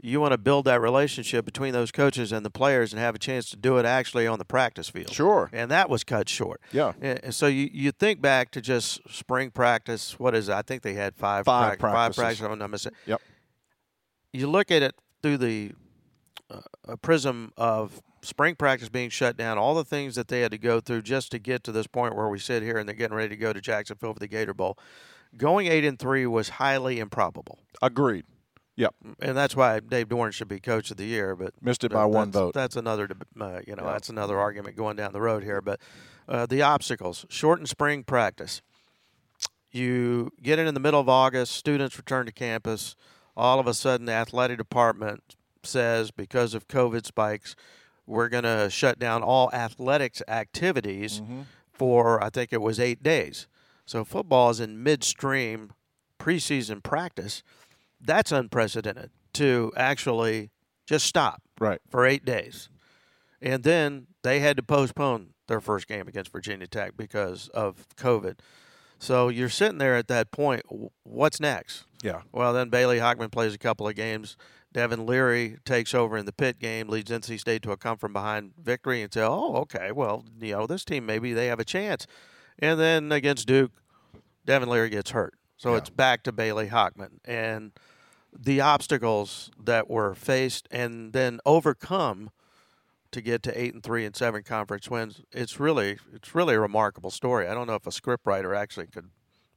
you 0.00 0.20
want 0.20 0.30
to 0.32 0.38
build 0.38 0.64
that 0.64 0.80
relationship 0.80 1.44
between 1.44 1.72
those 1.72 1.90
coaches 1.90 2.30
and 2.32 2.46
the 2.46 2.50
players 2.50 2.92
and 2.92 3.00
have 3.00 3.14
a 3.16 3.18
chance 3.18 3.50
to 3.50 3.56
do 3.56 3.78
it 3.78 3.84
actually 3.84 4.26
on 4.28 4.38
the 4.38 4.44
practice 4.44 4.88
field. 4.88 5.12
Sure. 5.12 5.50
And 5.52 5.70
that 5.72 5.90
was 5.90 6.04
cut 6.04 6.28
short. 6.28 6.60
Yeah. 6.72 6.92
And 7.02 7.34
so 7.34 7.48
you, 7.48 7.68
you 7.72 7.90
think 7.90 8.20
back 8.22 8.50
to 8.52 8.60
just 8.60 9.00
spring 9.10 9.50
practice. 9.50 10.18
What 10.18 10.34
is 10.36 10.48
it? 10.48 10.52
I 10.54 10.62
think 10.62 10.82
they 10.82 10.94
had 10.94 11.16
five 11.16 11.44
Five 11.44 11.78
prac- 11.78 11.92
five 11.92 11.92
practices. 12.14 12.20
practices. 12.22 12.46
I'm 12.46 12.58
not 12.58 12.70
missing. 12.70 12.92
Yep. 13.06 13.20
You 14.32 14.46
look 14.46 14.70
at 14.70 14.82
it 14.82 14.94
through 15.22 15.38
the 15.38 15.72
uh, 16.50 16.60
a 16.84 16.96
prism 16.96 17.52
of 17.56 18.00
spring 18.22 18.54
practice 18.54 18.88
being 18.88 19.10
shut 19.10 19.36
down, 19.36 19.58
all 19.58 19.74
the 19.74 19.84
things 19.84 20.14
that 20.14 20.28
they 20.28 20.40
had 20.40 20.50
to 20.52 20.58
go 20.58 20.80
through 20.80 21.02
just 21.02 21.30
to 21.32 21.38
get 21.38 21.62
to 21.64 21.72
this 21.72 21.86
point 21.86 22.14
where 22.16 22.28
we 22.28 22.38
sit 22.38 22.62
here 22.62 22.78
and 22.78 22.88
they're 22.88 22.96
getting 22.96 23.16
ready 23.16 23.30
to 23.30 23.36
go 23.36 23.52
to 23.52 23.60
Jacksonville 23.60 24.12
for 24.14 24.18
the 24.20 24.28
Gator 24.28 24.54
Bowl. 24.54 24.78
Going 25.36 25.66
eight 25.66 25.84
and 25.84 25.98
three 25.98 26.26
was 26.26 26.48
highly 26.50 26.98
improbable, 27.00 27.58
Agreed. 27.82 28.24
Yep. 28.76 28.94
and 29.20 29.36
that's 29.36 29.56
why 29.56 29.80
Dave 29.80 30.08
Doeren 30.08 30.32
should 30.32 30.46
be 30.48 30.60
Coach 30.60 30.90
of 30.92 30.96
the 30.96 31.04
Year. 31.04 31.34
But 31.34 31.52
Missed 31.60 31.82
it 31.84 31.90
by 31.92 32.04
one 32.04 32.30
vote. 32.30 32.54
That's 32.54 32.76
another, 32.76 33.08
uh, 33.40 33.60
you 33.66 33.74
know, 33.74 33.84
Yeah. 33.84 33.92
that's 33.92 34.08
another 34.08 34.38
argument 34.38 34.76
going 34.76 34.96
down 34.96 35.12
the 35.12 35.20
road 35.20 35.42
here. 35.42 35.60
But 35.60 35.80
uh, 36.28 36.46
the 36.46 36.62
obstacles, 36.62 37.26
shortened 37.28 37.68
spring 37.68 38.04
practice. 38.04 38.62
You 39.70 40.30
get 40.42 40.58
in 40.58 40.66
in 40.66 40.74
the 40.74 40.80
middle 40.80 41.00
of 41.00 41.08
August. 41.08 41.52
Students 41.54 41.96
return 41.98 42.26
to 42.26 42.32
campus. 42.32 42.96
All 43.36 43.60
of 43.60 43.66
a 43.66 43.74
sudden, 43.74 44.06
the 44.06 44.12
athletic 44.12 44.58
department 44.58 45.36
says 45.62 46.10
because 46.10 46.54
of 46.54 46.68
COVID 46.68 47.04
spikes, 47.04 47.54
we're 48.08 48.28
going 48.28 48.44
to 48.44 48.68
shut 48.70 48.98
down 48.98 49.22
all 49.22 49.50
athletics 49.52 50.22
activities 50.26 51.20
Mm-hmm. 51.20 51.42
for 51.72 52.22
I 52.22 52.30
think 52.30 52.52
it 52.52 52.60
was 52.60 52.80
eight 52.80 53.02
days. 53.02 53.46
So 53.86 54.04
football 54.04 54.50
is 54.50 54.58
in 54.60 54.82
midstream 54.82 55.72
preseason 56.18 56.82
practice. 56.82 57.42
That's 58.00 58.32
unprecedented 58.32 59.10
to 59.34 59.72
actually 59.76 60.50
just 60.86 61.06
stop 61.06 61.42
Right. 61.60 61.80
for 61.90 62.04
eight 62.04 62.24
days. 62.24 62.68
And 63.40 63.62
then 63.62 64.06
they 64.22 64.40
had 64.40 64.56
to 64.56 64.62
postpone 64.62 65.34
their 65.46 65.60
first 65.60 65.86
game 65.86 66.08
against 66.08 66.32
Virginia 66.32 66.66
Tech 66.66 66.96
because 66.96 67.48
of 67.48 67.86
COVID. 67.96 68.38
So 68.98 69.28
you're 69.28 69.48
sitting 69.48 69.78
there 69.78 69.94
at 69.96 70.08
that 70.08 70.32
point. 70.32 70.62
What's 71.04 71.38
next? 71.40 71.84
Yeah. 72.02 72.22
Well, 72.32 72.52
then 72.52 72.68
Bailey 72.68 72.98
Hockman 72.98 73.30
plays 73.30 73.54
a 73.54 73.58
couple 73.58 73.86
of 73.86 73.94
games. 73.94 74.36
Devin 74.72 75.06
Leary 75.06 75.56
takes 75.64 75.94
over 75.94 76.16
in 76.16 76.26
the 76.26 76.32
Pitt 76.32 76.58
game, 76.58 76.88
leads 76.88 77.10
NC 77.10 77.40
State 77.40 77.62
to 77.62 77.72
a 77.72 77.76
come 77.76 77.96
from 77.98 78.12
behind 78.12 78.52
victory, 78.60 79.02
and 79.02 79.12
say, 79.12 79.22
"Oh, 79.22 79.56
okay, 79.56 79.92
well, 79.92 80.24
you 80.40 80.52
know, 80.52 80.66
this 80.66 80.84
team 80.84 81.06
maybe 81.06 81.32
they 81.32 81.46
have 81.46 81.60
a 81.60 81.64
chance." 81.64 82.06
And 82.58 82.78
then 82.78 83.10
against 83.12 83.46
Duke, 83.48 83.72
Devin 84.44 84.68
Leary 84.68 84.90
gets 84.90 85.10
hurt, 85.10 85.34
so 85.56 85.72
Yeah. 85.72 85.78
it's 85.78 85.90
back 85.90 86.22
to 86.24 86.32
Bailey 86.32 86.68
Hockman, 86.68 87.18
and 87.24 87.72
the 88.38 88.60
obstacles 88.60 89.50
that 89.58 89.88
were 89.88 90.14
faced 90.14 90.68
and 90.70 91.12
then 91.14 91.40
overcome 91.46 92.30
to 93.10 93.22
get 93.22 93.42
to 93.42 93.58
eight 93.58 93.72
and 93.72 93.82
three 93.82 94.04
and 94.04 94.14
seven 94.14 94.42
conference 94.42 94.90
wins. 94.90 95.22
It's 95.32 95.58
really, 95.58 95.98
it's 96.12 96.34
really 96.34 96.54
a 96.54 96.60
remarkable 96.60 97.10
story. 97.10 97.48
I 97.48 97.54
don't 97.54 97.66
know 97.66 97.74
if 97.74 97.86
a 97.86 97.90
scriptwriter 97.90 98.54
actually 98.54 98.86
could 98.88 99.08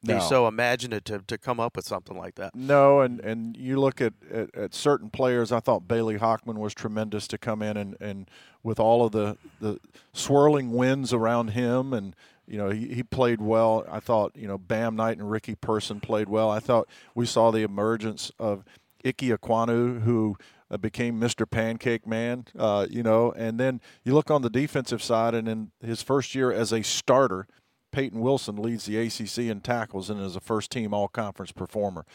be 0.06 0.14
No. 0.14 0.20
so 0.20 0.48
imaginative 0.48 1.28
to 1.28 1.38
come 1.38 1.60
up 1.60 1.76
with 1.76 1.86
something 1.86 2.18
like 2.18 2.36
that. 2.36 2.56
No, 2.56 3.02
and, 3.02 3.20
and 3.20 3.56
you 3.56 3.80
look 3.80 4.02
at, 4.02 4.14
at, 4.32 4.54
at 4.56 4.74
certain 4.74 5.10
players. 5.10 5.52
I 5.52 5.60
thought 5.60 5.88
Bailey 5.88 6.18
Hockman 6.18 6.56
was 6.58 6.74
tremendous 6.74 7.28
to 7.28 7.38
come 7.38 7.62
in 7.62 7.78
and, 7.78 7.96
and 8.02 8.30
with 8.64 8.80
all 8.80 9.06
of 9.06 9.12
the, 9.12 9.38
the 9.60 9.80
swirling 10.14 10.72
winds 10.72 11.14
around 11.14 11.50
him, 11.50 11.94
and 11.94 12.16
you 12.48 12.58
know 12.58 12.70
he, 12.70 12.94
he 12.94 13.04
played 13.04 13.42
well. 13.42 13.86
I 13.90 14.00
thought 14.00 14.32
you 14.36 14.48
know 14.48 14.58
Bam 14.58 14.96
Knight 14.96 15.18
and 15.18 15.30
Ricky 15.30 15.56
Person 15.56 16.00
played 16.00 16.30
well. 16.30 16.50
I 16.50 16.60
thought 16.60 16.88
we 17.16 17.26
saw 17.26 17.52
the 17.52 17.62
emergence 17.64 18.32
of 18.40 18.64
Ike 19.06 19.18
Ekwonu, 19.18 20.02
who 20.04 20.38
uh, 20.70 20.78
became 20.78 21.20
Mr. 21.20 21.50
Pancake 21.50 22.06
Man. 22.08 22.46
Uh, 22.58 22.88
you 22.90 23.04
know, 23.04 23.32
and 23.34 23.60
then 23.60 23.82
you 24.04 24.14
look 24.14 24.30
on 24.32 24.42
the 24.42 24.50
defensive 24.50 25.02
side, 25.02 25.34
and 25.34 25.48
in 25.48 25.72
his 25.84 26.02
first 26.02 26.34
year 26.36 26.52
as 26.52 26.72
a 26.72 26.82
starter. 26.82 27.48
Peyton 27.92 28.22
Wilson 28.22 28.56
leads 28.56 28.86
the 28.86 28.98
ACC 28.98 29.50
in 29.50 29.62
tackles 29.62 30.10
and 30.10 30.20
is 30.22 30.36
a 30.36 30.40
first 30.40 30.72
team 30.72 30.94
all 30.94 31.08
conference 31.08 31.52
performer. 31.52 32.06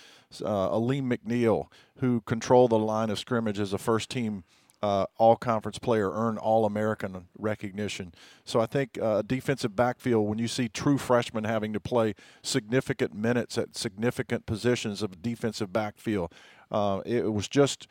Uh, 0.42 0.70
Alim 0.70 1.08
McNeill, 1.08 1.66
who 1.98 2.20
controlled 2.22 2.70
the 2.70 2.78
line 2.78 3.10
of 3.10 3.18
scrimmage 3.18 3.58
as 3.58 3.72
a 3.72 3.78
first 3.78 4.10
team 4.10 4.44
uh, 4.82 5.06
all 5.16 5.36
conference 5.36 5.78
player, 5.78 6.10
earned 6.12 6.38
All 6.38 6.64
American 6.64 7.26
recognition. 7.38 8.12
So 8.44 8.60
I 8.60 8.66
think 8.66 8.98
uh, 9.00 9.22
defensive 9.22 9.74
backfield, 9.74 10.28
when 10.28 10.38
you 10.38 10.48
see 10.48 10.68
true 10.68 10.98
freshmen 10.98 11.44
having 11.44 11.72
to 11.72 11.80
play 11.80 12.14
significant 12.42 13.14
minutes 13.14 13.56
at 13.56 13.76
significant 13.76 14.46
positions 14.46 15.02
of 15.02 15.22
defensive 15.22 15.72
backfield, 15.72 16.32
uh, 16.70 17.00
it 17.06 17.32
was 17.32 17.48
just, 17.48 17.86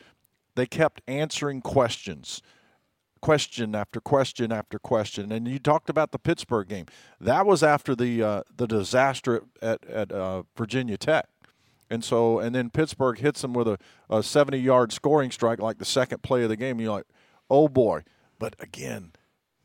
they 0.56 0.66
kept 0.66 1.02
answering 1.08 1.62
questions 1.62 2.42
question 3.26 3.74
after 3.74 4.00
question 4.00 4.52
after 4.52 4.78
question. 4.78 5.32
And 5.32 5.48
you 5.48 5.58
talked 5.58 5.90
about 5.90 6.12
the 6.12 6.20
Pittsburgh 6.20 6.68
game. 6.68 6.86
That 7.20 7.48
was 7.48 7.64
after 7.64 7.96
the 7.96 8.22
uh, 8.22 8.44
the 8.56 8.68
disaster 8.68 9.42
at 9.64 9.84
at 9.88 10.12
uh, 10.12 10.44
Virginia 10.56 10.96
Tech. 10.96 11.28
And 11.90 12.04
so, 12.04 12.38
and 12.38 12.54
then 12.54 12.70
Pittsburgh 12.70 13.18
hits 13.18 13.42
them 13.42 13.54
with 13.54 13.68
a, 13.68 13.78
a 14.12 14.22
70 14.22 14.60
yard 14.60 14.92
scoring 14.92 15.32
strike, 15.32 15.60
like 15.60 15.80
the 15.80 15.86
second 15.86 16.22
play 16.22 16.44
of 16.44 16.50
the 16.50 16.56
game. 16.56 16.80
You're 16.80 16.92
like, 16.92 17.08
oh 17.50 17.68
boy. 17.68 18.04
But 18.38 18.56
again, 18.60 19.14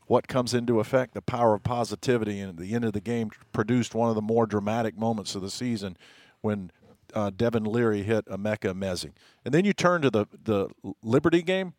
what 0.07 0.27
comes 0.27 0.55
into 0.55 0.79
effect? 0.79 1.13
The 1.13 1.21
power 1.21 1.53
of 1.53 1.61
positivity. 1.61 2.39
And 2.39 2.49
at 2.49 2.57
the 2.57 2.73
end 2.73 2.83
of 2.83 2.93
the 2.93 3.01
game, 3.01 3.29
produced 3.53 3.93
one 3.93 4.09
of 4.09 4.15
the 4.15 4.21
more 4.23 4.47
dramatic 4.47 4.97
moments 4.97 5.35
of 5.35 5.43
the 5.43 5.51
season 5.51 5.97
when 6.41 6.71
uh, 7.13 7.29
Devin 7.35 7.65
Leary 7.65 8.01
hit 8.01 8.25
Emeka 8.25 8.73
Emezie. 8.73 9.11
And 9.45 9.53
then 9.53 9.65
you 9.65 9.73
turn 9.73 10.01
to 10.01 10.09
the, 10.09 10.25
the 10.43 10.69
Liberty 11.03 11.43
game. 11.43 11.73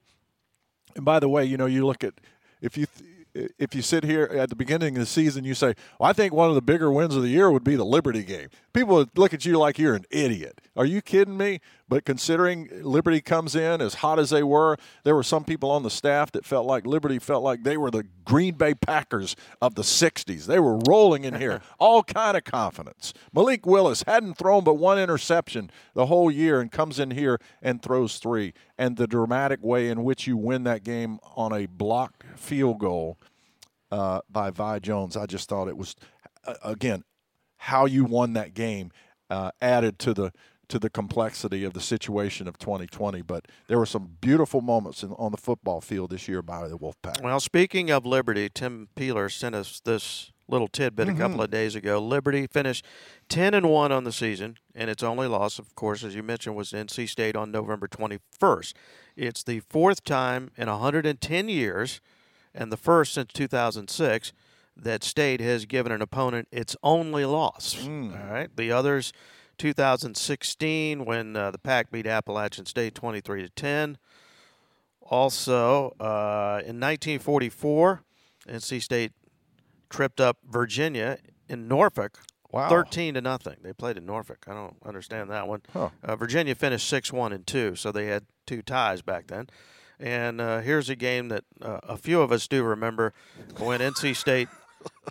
And 0.97 1.05
by 1.05 1.21
the 1.21 1.29
way, 1.29 1.45
you 1.45 1.57
know, 1.57 1.67
you 1.67 1.87
look 1.87 2.05
at 2.05 2.15
if 2.61 2.77
you 2.77 2.87
if 3.35 3.75
you 3.75 3.83
sit 3.83 4.05
here 4.05 4.25
at 4.25 4.51
the 4.51 4.57
beginning 4.57 4.97
of 4.97 5.01
the 5.01 5.07
season, 5.07 5.45
you 5.45 5.55
say, 5.55 5.75
well, 5.99 6.11
I 6.11 6.13
think 6.13 6.33
one 6.35 6.49
of 6.49 6.55
the 6.55 6.63
bigger 6.63 6.91
wins 6.91 7.17
of 7.17 7.23
the 7.23 7.29
year 7.29 7.51
would 7.51 7.65
be 7.65 7.77
the 7.77 7.85
Liberty 7.85 8.25
game. 8.25 8.49
People 8.73 9.05
look 9.17 9.35
at 9.35 9.45
you 9.45 9.59
like 9.59 9.79
you're 9.79 9.95
an 9.95 10.07
idiot. 10.11 10.61
Are 10.77 10.87
you 10.87 11.03
kidding 11.03 11.37
me? 11.37 11.61
But 11.89 12.07
considering 12.07 12.71
Liberty 12.81 13.21
comes 13.21 13.55
in 13.55 13.83
as 13.83 13.97
hot 13.97 14.19
as 14.19 14.31
they 14.31 14.43
were, 14.43 14.79
there 15.05 15.15
were 15.15 15.23
some 15.23 15.45
people 15.45 15.71
on 15.71 15.83
the 15.83 15.91
staff 15.91 16.33
that 16.33 16.47
felt 16.47 16.67
like 16.67 16.87
Liberty 16.87 17.19
felt 17.19 17.45
like 17.45 17.65
they 17.65 17.77
were 17.77 17.91
the 17.91 18.07
Green 18.25 18.55
Bay 18.55 18.73
Packers 18.73 19.37
of 19.61 19.75
the 19.75 19.83
60s. 19.83 20.47
They 20.47 20.59
were 20.59 20.79
rolling 20.89 21.25
in 21.25 21.35
here, 21.35 21.61
all 21.79 22.03
kind 22.03 22.35
of 22.35 22.45
confidence. 22.45 23.13
Malik 23.35 23.67
Willis 23.67 24.05
hadn't 24.07 24.39
thrown 24.39 24.65
but 24.65 24.75
one 24.75 24.99
interception 24.99 25.71
the 25.93 26.07
whole 26.07 26.31
year 26.31 26.59
and 26.59 26.73
comes 26.73 26.99
in 26.99 27.11
here 27.11 27.39
and 27.61 27.83
throws 27.83 28.17
three. 28.17 28.55
And 28.79 28.97
the 28.97 29.07
dramatic 29.07 29.63
way 29.63 29.89
in 29.89 30.03
which 30.03 30.27
you 30.27 30.39
win 30.39 30.65
that 30.65 30.83
game 30.83 31.19
on 31.37 31.53
a 31.53 31.67
blocked 31.67 32.25
field 32.37 32.79
goal 32.79 33.19
uh, 33.91 34.23
by 34.31 34.51
Vi 34.51 34.79
Jones, 34.79 35.15
I 35.15 35.27
just 35.27 35.51
thought 35.51 35.69
it 35.69 35.77
was, 35.77 35.95
uh, 36.47 36.55
again, 36.65 37.05
how 37.63 37.87
you 37.87 38.05
won 38.05 38.33
that 38.33 38.55
game 38.55 38.91
uh, 39.31 39.53
added 39.61 39.99
to 40.01 40.13
the 40.13 40.33
to 40.69 40.79
the 40.79 40.91
complexity 40.91 41.65
of 41.65 41.75
the 41.75 41.81
situation 41.81 42.49
of 42.49 42.59
2020. 42.59 43.23
But 43.23 43.47
there 43.69 43.79
were 43.79 43.87
some 43.87 44.17
beautiful 44.21 44.63
moments 44.63 45.03
in, 45.03 45.13
on 45.13 45.31
the 45.31 45.37
football 45.37 45.81
field 45.81 46.11
this 46.11 46.27
year 46.27 46.41
by 46.41 46.67
the 46.67 46.79
Wolfpack. 46.79 47.23
Well, 47.23 47.41
speaking 47.41 47.91
of 47.91 48.07
Liberty, 48.07 48.49
Tim 48.49 48.89
Peeler 48.97 49.29
sent 49.29 49.55
us 49.55 49.81
this 49.81 50.33
little 50.49 50.67
tidbit 50.67 51.07
mm-hmm. 51.07 51.17
a 51.17 51.21
couple 51.21 51.43
of 51.43 51.51
days 51.51 51.75
ago. 51.75 51.99
Liberty 52.01 52.47
finished 52.47 52.85
10 53.29 53.55
and 53.55 53.69
1 53.69 53.93
on 53.93 54.05
the 54.05 54.13
season, 54.13 54.57
and 54.75 54.89
its 54.91 55.03
only 55.03 55.29
loss, 55.29 55.59
of 55.59 55.75
course, 55.75 56.03
as 56.03 56.15
you 56.15 56.23
mentioned, 56.23 56.57
was 56.57 56.73
NC 56.73 57.09
State 57.09 57.37
on 57.37 57.53
November 57.53 57.87
21st. 57.87 58.73
It's 59.15 59.43
the 59.43 59.61
fourth 59.61 60.03
time 60.05 60.51
in 60.57 60.69
110 60.69 61.49
years, 61.49 62.01
and 62.55 62.73
the 62.73 62.77
first 62.77 63.15
since 63.15 63.33
2006 63.33 64.33
that 64.77 65.05
State 65.05 65.41
has 65.41 65.67
given 65.67 65.93
an 65.93 66.03
opponent 66.03 66.49
its 66.51 66.77
only 66.83 67.25
loss. 67.25 67.75
Mm. 67.75 68.13
All 68.13 68.33
right, 68.33 68.57
the 68.57 68.73
others 68.73 69.13
2016 69.59 71.05
when 71.05 71.37
uh, 71.37 71.51
the 71.51 71.59
Pack 71.59 71.91
beat 71.91 72.07
Appalachian 72.07 72.67
State 72.67 72.95
23 72.95 73.43
to 73.43 73.49
10. 73.49 73.99
Also, 75.03 75.95
uh, 76.01 76.63
in 76.65 76.81
1944, 76.81 78.03
NC 78.49 78.83
State 78.83 79.13
tripped 79.91 80.21
up 80.21 80.39
Virginia 80.49 81.19
in 81.49 81.69
Norfolk. 81.69 82.19
Wow. 82.51 82.69
13 82.69 83.15
to 83.15 83.21
nothing. 83.21 83.57
They 83.63 83.73
played 83.73 83.97
in 83.97 84.05
Norfolk. 84.05 84.45
I 84.47 84.53
don't 84.53 84.77
understand 84.85 85.31
that 85.31 85.49
one. 85.49 85.63
Huh. 85.73 85.89
Uh, 86.03 86.17
Virginia 86.17 86.55
finished 86.55 86.89
6 86.89 87.13
1 87.13 87.33
and 87.33 87.47
2, 87.47 87.77
so 87.77 87.93
they 87.93 88.07
had 88.07 88.27
two 88.47 88.63
ties 88.63 89.01
back 89.01 89.29
then. 89.29 89.49
And 89.99 90.41
uh, 90.41 90.61
here's 90.61 90.91
a 90.91 90.97
game 90.97 91.29
that 91.29 91.45
uh, 91.63 91.79
a 91.85 91.97
few 91.97 92.21
of 92.21 92.33
us 92.33 92.49
do 92.49 92.63
remember 92.63 93.15
when 93.59 93.81
NC 93.81 94.17
State 94.17 94.49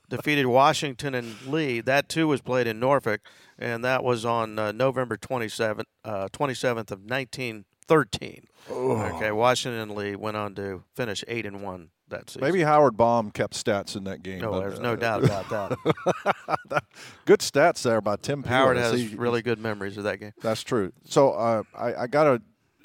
defeated 0.09 0.45
Washington 0.45 1.15
and 1.15 1.35
Lee. 1.47 1.81
That 1.81 2.09
too 2.09 2.27
was 2.27 2.41
played 2.41 2.67
in 2.67 2.79
Norfolk, 2.79 3.21
and 3.57 3.83
that 3.83 4.03
was 4.03 4.25
on 4.25 4.57
uh, 4.59 4.71
November 4.71 5.17
27th, 5.17 5.83
uh, 6.03 6.27
27th 6.29 6.91
of 6.91 7.01
1913. 7.03 8.47
Oh. 8.69 8.97
Okay, 8.97 9.31
Washington 9.31 9.81
and 9.81 9.95
Lee 9.95 10.15
went 10.15 10.37
on 10.37 10.55
to 10.55 10.83
finish 10.95 11.23
eight 11.27 11.45
and 11.45 11.63
one 11.63 11.89
that 12.11 12.29
season. 12.29 12.41
Maybe 12.41 12.61
Howard 12.61 12.95
Baum 12.95 13.31
kept 13.31 13.53
stats 13.53 13.95
in 13.95 14.03
that 14.03 14.21
game. 14.21 14.41
No, 14.41 14.59
there's 14.59 14.79
no 14.79 14.93
uh, 14.93 14.95
doubt 14.95 15.23
about 15.23 15.49
that. 15.49 16.83
good 17.25 17.39
stats 17.39 17.81
there 17.81 18.01
by 18.01 18.17
Tim. 18.17 18.43
Howard 18.43 18.77
has 18.77 18.99
he, 18.99 19.15
really 19.15 19.41
good 19.41 19.59
memories 19.59 19.97
of 19.97 20.03
that 20.03 20.19
game. 20.19 20.33
That's 20.41 20.61
true. 20.61 20.91
So 21.05 21.31
uh, 21.31 21.63
I, 21.75 22.03
I 22.03 22.07
got 22.07 22.25
to 22.25 22.41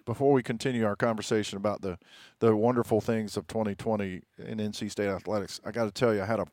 before 0.07 0.33
we 0.33 0.43
continue 0.43 0.87
our 0.87 0.97
conversation 0.97 1.59
about 1.59 1.83
the 1.83 1.99
the 2.39 2.57
wonderful 2.57 3.01
things 3.01 3.37
of 3.37 3.47
2020 3.49 4.23
in 4.39 4.59
NC 4.59 4.91
State 4.91 5.09
athletics, 5.09 5.61
I 5.65 5.73
got 5.73 5.85
to 5.85 5.91
tell 5.91 6.15
you, 6.15 6.23
I 6.23 6.27
had 6.27 6.41
a 6.41 6.47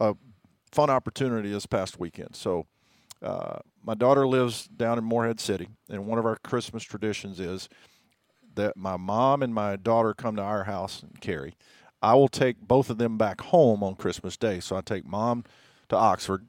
a 0.00 0.16
fun 0.72 0.90
opportunity 0.90 1.52
this 1.52 1.66
past 1.66 2.00
weekend. 2.00 2.34
So, 2.34 2.66
uh, 3.22 3.58
my 3.84 3.94
daughter 3.94 4.26
lives 4.26 4.66
down 4.66 4.98
in 4.98 5.04
Morehead 5.04 5.40
City, 5.40 5.68
and 5.88 6.06
one 6.06 6.18
of 6.18 6.26
our 6.26 6.36
Christmas 6.36 6.82
traditions 6.82 7.38
is 7.38 7.68
that 8.54 8.76
my 8.76 8.96
mom 8.96 9.42
and 9.42 9.54
my 9.54 9.76
daughter 9.76 10.14
come 10.14 10.36
to 10.36 10.42
our 10.42 10.64
house 10.64 11.02
and 11.02 11.20
Carrie. 11.20 11.54
I 12.02 12.14
will 12.14 12.28
take 12.28 12.60
both 12.60 12.88
of 12.90 12.98
them 12.98 13.18
back 13.18 13.42
home 13.42 13.82
on 13.82 13.94
Christmas 13.94 14.36
Day. 14.36 14.60
So 14.60 14.74
I 14.76 14.80
take 14.80 15.06
mom 15.06 15.44
to 15.90 15.96
Oxford, 15.96 16.46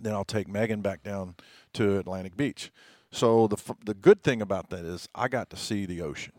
then 0.00 0.12
I'll 0.14 0.24
take 0.24 0.48
Megan 0.48 0.80
back 0.82 1.02
down 1.02 1.34
to 1.74 1.98
Atlantic 1.98 2.36
Beach. 2.36 2.70
So 3.10 3.46
the 3.46 3.58
the 3.84 3.94
good 3.94 4.22
thing 4.22 4.40
about 4.40 4.70
that 4.70 4.84
is 4.84 5.08
I 5.14 5.28
got 5.28 5.50
to 5.50 5.56
see 5.56 5.84
the 5.84 6.00
ocean 6.00 6.32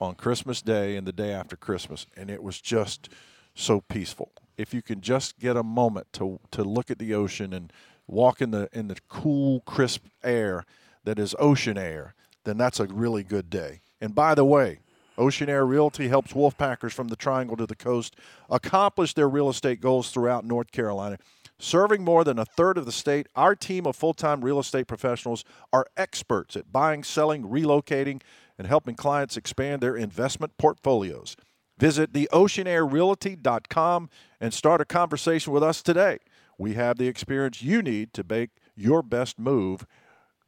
on 0.00 0.14
Christmas 0.14 0.62
Day 0.62 0.96
and 0.96 1.06
the 1.06 1.12
day 1.12 1.32
after 1.32 1.56
Christmas, 1.56 2.06
and 2.16 2.30
it 2.30 2.42
was 2.42 2.60
just 2.60 3.08
so 3.54 3.80
peaceful 3.80 4.32
if 4.56 4.72
you 4.74 4.82
can 4.82 5.00
just 5.00 5.38
get 5.38 5.56
a 5.56 5.62
moment 5.62 6.06
to 6.12 6.38
to 6.50 6.62
look 6.64 6.90
at 6.90 6.98
the 6.98 7.14
ocean 7.14 7.52
and 7.52 7.72
walk 8.06 8.40
in 8.40 8.50
the 8.50 8.68
in 8.72 8.88
the 8.88 8.96
cool, 9.08 9.60
crisp 9.60 10.06
air 10.22 10.64
that 11.04 11.18
is 11.18 11.34
ocean 11.38 11.76
air, 11.76 12.14
then 12.44 12.56
that's 12.56 12.80
a 12.80 12.86
really 12.86 13.24
good 13.24 13.50
day. 13.50 13.80
And 14.00 14.14
by 14.14 14.34
the 14.34 14.44
way, 14.44 14.78
Ocean 15.18 15.48
Air 15.48 15.66
Realty 15.66 16.08
helps 16.08 16.32
Wolfpackers 16.32 16.92
from 16.92 17.08
the 17.08 17.16
Triangle 17.16 17.56
to 17.56 17.66
the 17.66 17.76
coast 17.76 18.16
accomplish 18.48 19.14
their 19.14 19.28
real 19.28 19.48
estate 19.48 19.80
goals 19.80 20.10
throughout 20.10 20.44
North 20.44 20.72
Carolina. 20.72 21.18
Serving 21.58 22.02
more 22.02 22.24
than 22.24 22.38
a 22.38 22.44
third 22.44 22.78
of 22.78 22.86
the 22.86 22.92
state, 22.92 23.26
our 23.36 23.54
team 23.54 23.86
of 23.86 23.94
full 23.94 24.14
time 24.14 24.44
real 24.44 24.58
estate 24.58 24.86
professionals 24.86 25.44
are 25.72 25.86
experts 25.96 26.56
at 26.56 26.72
buying, 26.72 27.04
selling, 27.04 27.44
relocating, 27.44 28.22
and 28.58 28.66
helping 28.66 28.94
clients 28.94 29.36
expand 29.36 29.80
their 29.80 29.96
investment 29.96 30.56
portfolios. 30.56 31.36
Visit 31.82 32.12
theoceanairrealty.com 32.12 34.08
and 34.40 34.54
start 34.54 34.80
a 34.80 34.84
conversation 34.84 35.52
with 35.52 35.64
us 35.64 35.82
today. 35.82 36.18
We 36.56 36.74
have 36.74 36.96
the 36.96 37.08
experience 37.08 37.60
you 37.60 37.82
need 37.82 38.12
to 38.12 38.22
make 38.22 38.50
your 38.76 39.02
best 39.02 39.36
move. 39.36 39.84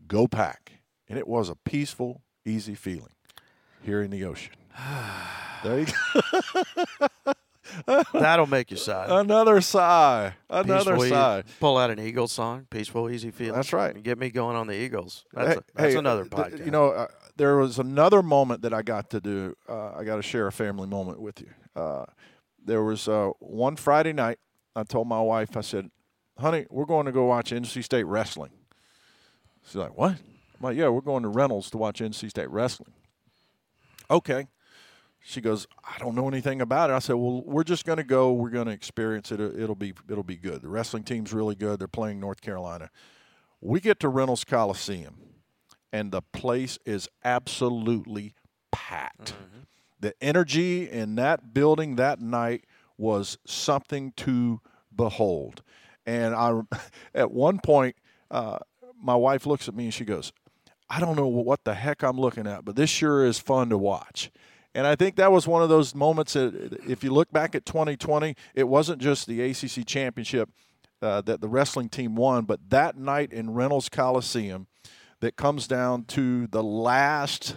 Go 0.06 0.28
pack. 0.28 0.74
And 1.08 1.18
it 1.18 1.26
was 1.26 1.48
a 1.48 1.56
peaceful, 1.56 2.22
easy 2.44 2.76
feeling 2.76 3.14
here 3.82 4.00
in 4.00 4.12
the 4.12 4.22
ocean. 4.22 4.52
there 5.64 5.80
you 5.80 5.86
go. 7.26 7.32
That'll 8.12 8.46
make 8.46 8.70
you 8.70 8.76
sigh. 8.76 9.06
Another 9.08 9.60
sigh. 9.60 10.34
Another 10.48 10.94
Peaceful, 10.94 11.10
sigh. 11.10 11.42
Pull 11.58 11.78
out 11.78 11.90
an 11.90 11.98
Eagles 11.98 12.30
song, 12.30 12.68
"Peaceful, 12.70 13.10
Easy 13.10 13.32
Feeling." 13.32 13.54
That's 13.54 13.72
right. 13.72 14.00
get 14.00 14.18
me 14.18 14.30
going 14.30 14.54
on 14.54 14.68
the 14.68 14.74
Eagles. 14.74 15.24
That's, 15.32 15.48
hey, 15.48 15.54
a, 15.54 15.62
that's 15.74 15.92
hey, 15.94 15.98
another 15.98 16.26
podcast. 16.26 16.64
You 16.64 16.70
know, 16.70 16.90
uh, 16.90 17.06
there 17.36 17.56
was 17.56 17.78
another 17.78 18.22
moment 18.22 18.62
that 18.62 18.72
I 18.72 18.82
got 18.82 19.10
to 19.10 19.20
do. 19.20 19.56
Uh, 19.68 19.92
I 19.92 20.04
got 20.04 20.16
to 20.16 20.22
share 20.22 20.46
a 20.46 20.52
family 20.52 20.86
moment 20.86 21.20
with 21.20 21.40
you. 21.40 21.50
Uh, 21.74 22.04
there 22.64 22.82
was 22.82 23.08
uh, 23.08 23.30
one 23.40 23.76
Friday 23.76 24.12
night. 24.12 24.38
I 24.76 24.84
told 24.84 25.08
my 25.08 25.20
wife, 25.20 25.56
I 25.56 25.60
said, 25.60 25.90
"Honey, 26.38 26.66
we're 26.70 26.84
going 26.84 27.06
to 27.06 27.12
go 27.12 27.24
watch 27.24 27.50
NC 27.50 27.82
State 27.84 28.04
wrestling." 28.04 28.50
She's 29.64 29.76
like, 29.76 29.96
"What?" 29.96 30.12
I'm 30.12 30.60
like, 30.60 30.76
"Yeah, 30.76 30.88
we're 30.88 31.00
going 31.00 31.22
to 31.22 31.28
Reynolds 31.28 31.70
to 31.70 31.78
watch 31.78 32.00
NC 32.00 32.30
State 32.30 32.50
wrestling." 32.50 32.92
Okay. 34.10 34.46
She 35.26 35.40
goes, 35.40 35.66
"I 35.84 35.98
don't 35.98 36.14
know 36.14 36.28
anything 36.28 36.60
about 36.60 36.90
it." 36.90 36.94
I 36.94 36.98
said, 37.00 37.14
"Well, 37.14 37.42
we're 37.44 37.64
just 37.64 37.84
going 37.84 37.98
to 37.98 38.04
go. 38.04 38.32
We're 38.32 38.50
going 38.50 38.66
to 38.66 38.72
experience 38.72 39.32
it. 39.32 39.40
It'll 39.40 39.74
be 39.74 39.94
it'll 40.08 40.22
be 40.22 40.36
good. 40.36 40.62
The 40.62 40.68
wrestling 40.68 41.02
team's 41.02 41.32
really 41.32 41.54
good. 41.54 41.80
They're 41.80 41.88
playing 41.88 42.20
North 42.20 42.40
Carolina." 42.40 42.90
We 43.60 43.80
get 43.80 43.98
to 44.00 44.10
Reynolds 44.10 44.44
Coliseum 44.44 45.16
and 45.94 46.11
the 46.11 46.22
place 46.22 46.76
is 46.85 47.09
absolutely 47.22 48.35
packed. 48.72 49.35
Mm-hmm. 49.35 49.61
The 50.00 50.12
energy 50.20 50.90
in 50.90 51.14
that 51.14 51.54
building 51.54 51.94
that 51.94 52.20
night 52.20 52.64
was 52.98 53.38
something 53.46 54.12
to 54.16 54.61
behold. 54.94 55.62
And 56.04 56.35
I, 56.35 56.62
at 57.14 57.30
one 57.30 57.61
point, 57.61 57.94
uh, 58.28 58.59
my 59.00 59.14
wife 59.14 59.46
looks 59.46 59.68
at 59.68 59.76
me 59.76 59.85
and 59.85 59.94
she 59.94 60.04
goes, 60.04 60.33
I 60.90 60.98
don't 60.98 61.14
know 61.14 61.28
what 61.28 61.62
the 61.62 61.74
heck 61.74 62.02
I'm 62.02 62.18
looking 62.18 62.48
at, 62.48 62.64
but 62.64 62.74
this 62.74 62.90
sure 62.90 63.24
is 63.24 63.38
fun 63.38 63.68
to 63.68 63.78
watch. 63.78 64.33
And 64.74 64.88
I 64.88 64.96
think 64.96 65.14
that 65.14 65.30
was 65.30 65.46
one 65.46 65.62
of 65.62 65.68
those 65.68 65.94
moments 65.94 66.33
that, 66.33 66.80
if 66.88 67.04
you 67.04 67.12
look 67.12 67.30
back 67.30 67.54
at 67.54 67.64
2020, 67.64 68.35
it 68.57 68.64
wasn't 68.64 69.00
just 69.00 69.28
the 69.28 69.40
ACC 69.42 69.87
championship 69.87 70.50
uh, 71.00 71.20
that 71.20 71.40
the 71.40 71.48
wrestling 71.48 71.88
team 71.88 72.16
won, 72.16 72.46
but 72.46 72.59
that 72.70 72.98
night 72.98 73.33
in 73.33 73.54
Reynolds 73.54 73.88
Coliseum, 73.88 74.66
that 75.24 75.37
comes 75.37 75.66
down 75.66 76.04
to 76.04 76.46
the 76.48 76.62
last 76.62 77.56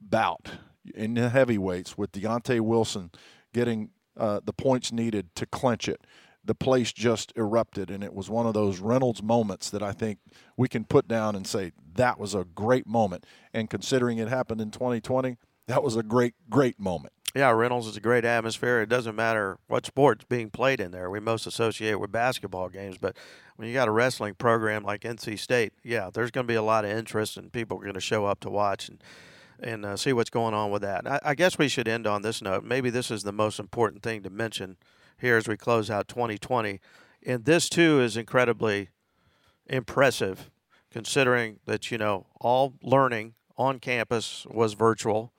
bout 0.00 0.50
in 0.92 1.14
the 1.14 1.28
heavyweights 1.28 1.96
with 1.96 2.10
Deontay 2.10 2.60
Wilson 2.60 3.12
getting 3.54 3.90
uh, 4.16 4.40
the 4.44 4.52
points 4.52 4.90
needed 4.90 5.32
to 5.36 5.46
clinch 5.46 5.88
it. 5.88 6.00
The 6.44 6.56
place 6.56 6.92
just 6.92 7.32
erupted, 7.36 7.92
and 7.92 8.02
it 8.02 8.12
was 8.12 8.28
one 8.28 8.44
of 8.44 8.54
those 8.54 8.80
Reynolds 8.80 9.22
moments 9.22 9.70
that 9.70 9.84
I 9.84 9.92
think 9.92 10.18
we 10.56 10.66
can 10.66 10.84
put 10.84 11.06
down 11.06 11.36
and 11.36 11.46
say 11.46 11.70
that 11.94 12.18
was 12.18 12.34
a 12.34 12.44
great 12.44 12.88
moment. 12.88 13.24
And 13.54 13.70
considering 13.70 14.18
it 14.18 14.26
happened 14.26 14.60
in 14.60 14.72
2020, 14.72 15.36
that 15.68 15.84
was 15.84 15.94
a 15.94 16.02
great, 16.02 16.34
great 16.50 16.80
moment. 16.80 17.12
Yeah, 17.34 17.50
Reynolds 17.50 17.86
is 17.86 17.96
a 17.96 18.00
great 18.00 18.24
atmosphere. 18.24 18.80
It 18.80 18.88
doesn't 18.88 19.14
matter 19.14 19.58
what 19.66 19.84
sport's 19.84 20.24
being 20.24 20.48
played 20.48 20.80
in 20.80 20.90
there. 20.90 21.10
We 21.10 21.20
most 21.20 21.46
associate 21.46 22.00
with 22.00 22.10
basketball 22.10 22.70
games, 22.70 22.96
but 22.98 23.14
when 23.56 23.68
you 23.68 23.74
got 23.74 23.88
a 23.88 23.90
wrestling 23.90 24.34
program 24.34 24.84
like 24.84 25.02
NC 25.02 25.38
State, 25.38 25.74
yeah, 25.82 26.08
there's 26.12 26.30
going 26.30 26.46
to 26.46 26.50
be 26.50 26.56
a 26.56 26.62
lot 26.62 26.86
of 26.86 26.90
interest 26.90 27.36
and 27.36 27.52
people 27.52 27.78
are 27.78 27.82
going 27.82 27.94
to 27.94 28.00
show 28.00 28.24
up 28.24 28.40
to 28.40 28.50
watch. 28.50 28.88
And 28.88 29.02
and 29.58 29.84
uh, 29.84 29.96
see 29.96 30.12
what's 30.12 30.30
going 30.30 30.54
on 30.54 30.70
with 30.70 30.82
that. 30.82 31.06
I, 31.06 31.20
I 31.24 31.34
guess 31.34 31.58
we 31.58 31.68
should 31.68 31.88
end 31.88 32.06
on 32.06 32.22
this 32.22 32.42
note. 32.42 32.64
Maybe 32.64 32.90
this 32.90 33.10
is 33.10 33.22
the 33.22 33.32
most 33.32 33.58
important 33.58 34.02
thing 34.02 34.22
to 34.22 34.30
mention 34.30 34.76
here 35.18 35.36
as 35.36 35.48
we 35.48 35.56
close 35.56 35.90
out 35.90 36.08
2020. 36.08 36.80
And 37.24 37.44
this, 37.44 37.68
too, 37.68 38.00
is 38.00 38.16
incredibly 38.16 38.90
impressive 39.66 40.50
considering 40.90 41.58
that, 41.66 41.90
you 41.90 41.98
know, 41.98 42.26
all 42.40 42.74
learning 42.82 43.34
on 43.56 43.78
campus 43.78 44.46
was 44.50 44.74
virtual 44.74 45.32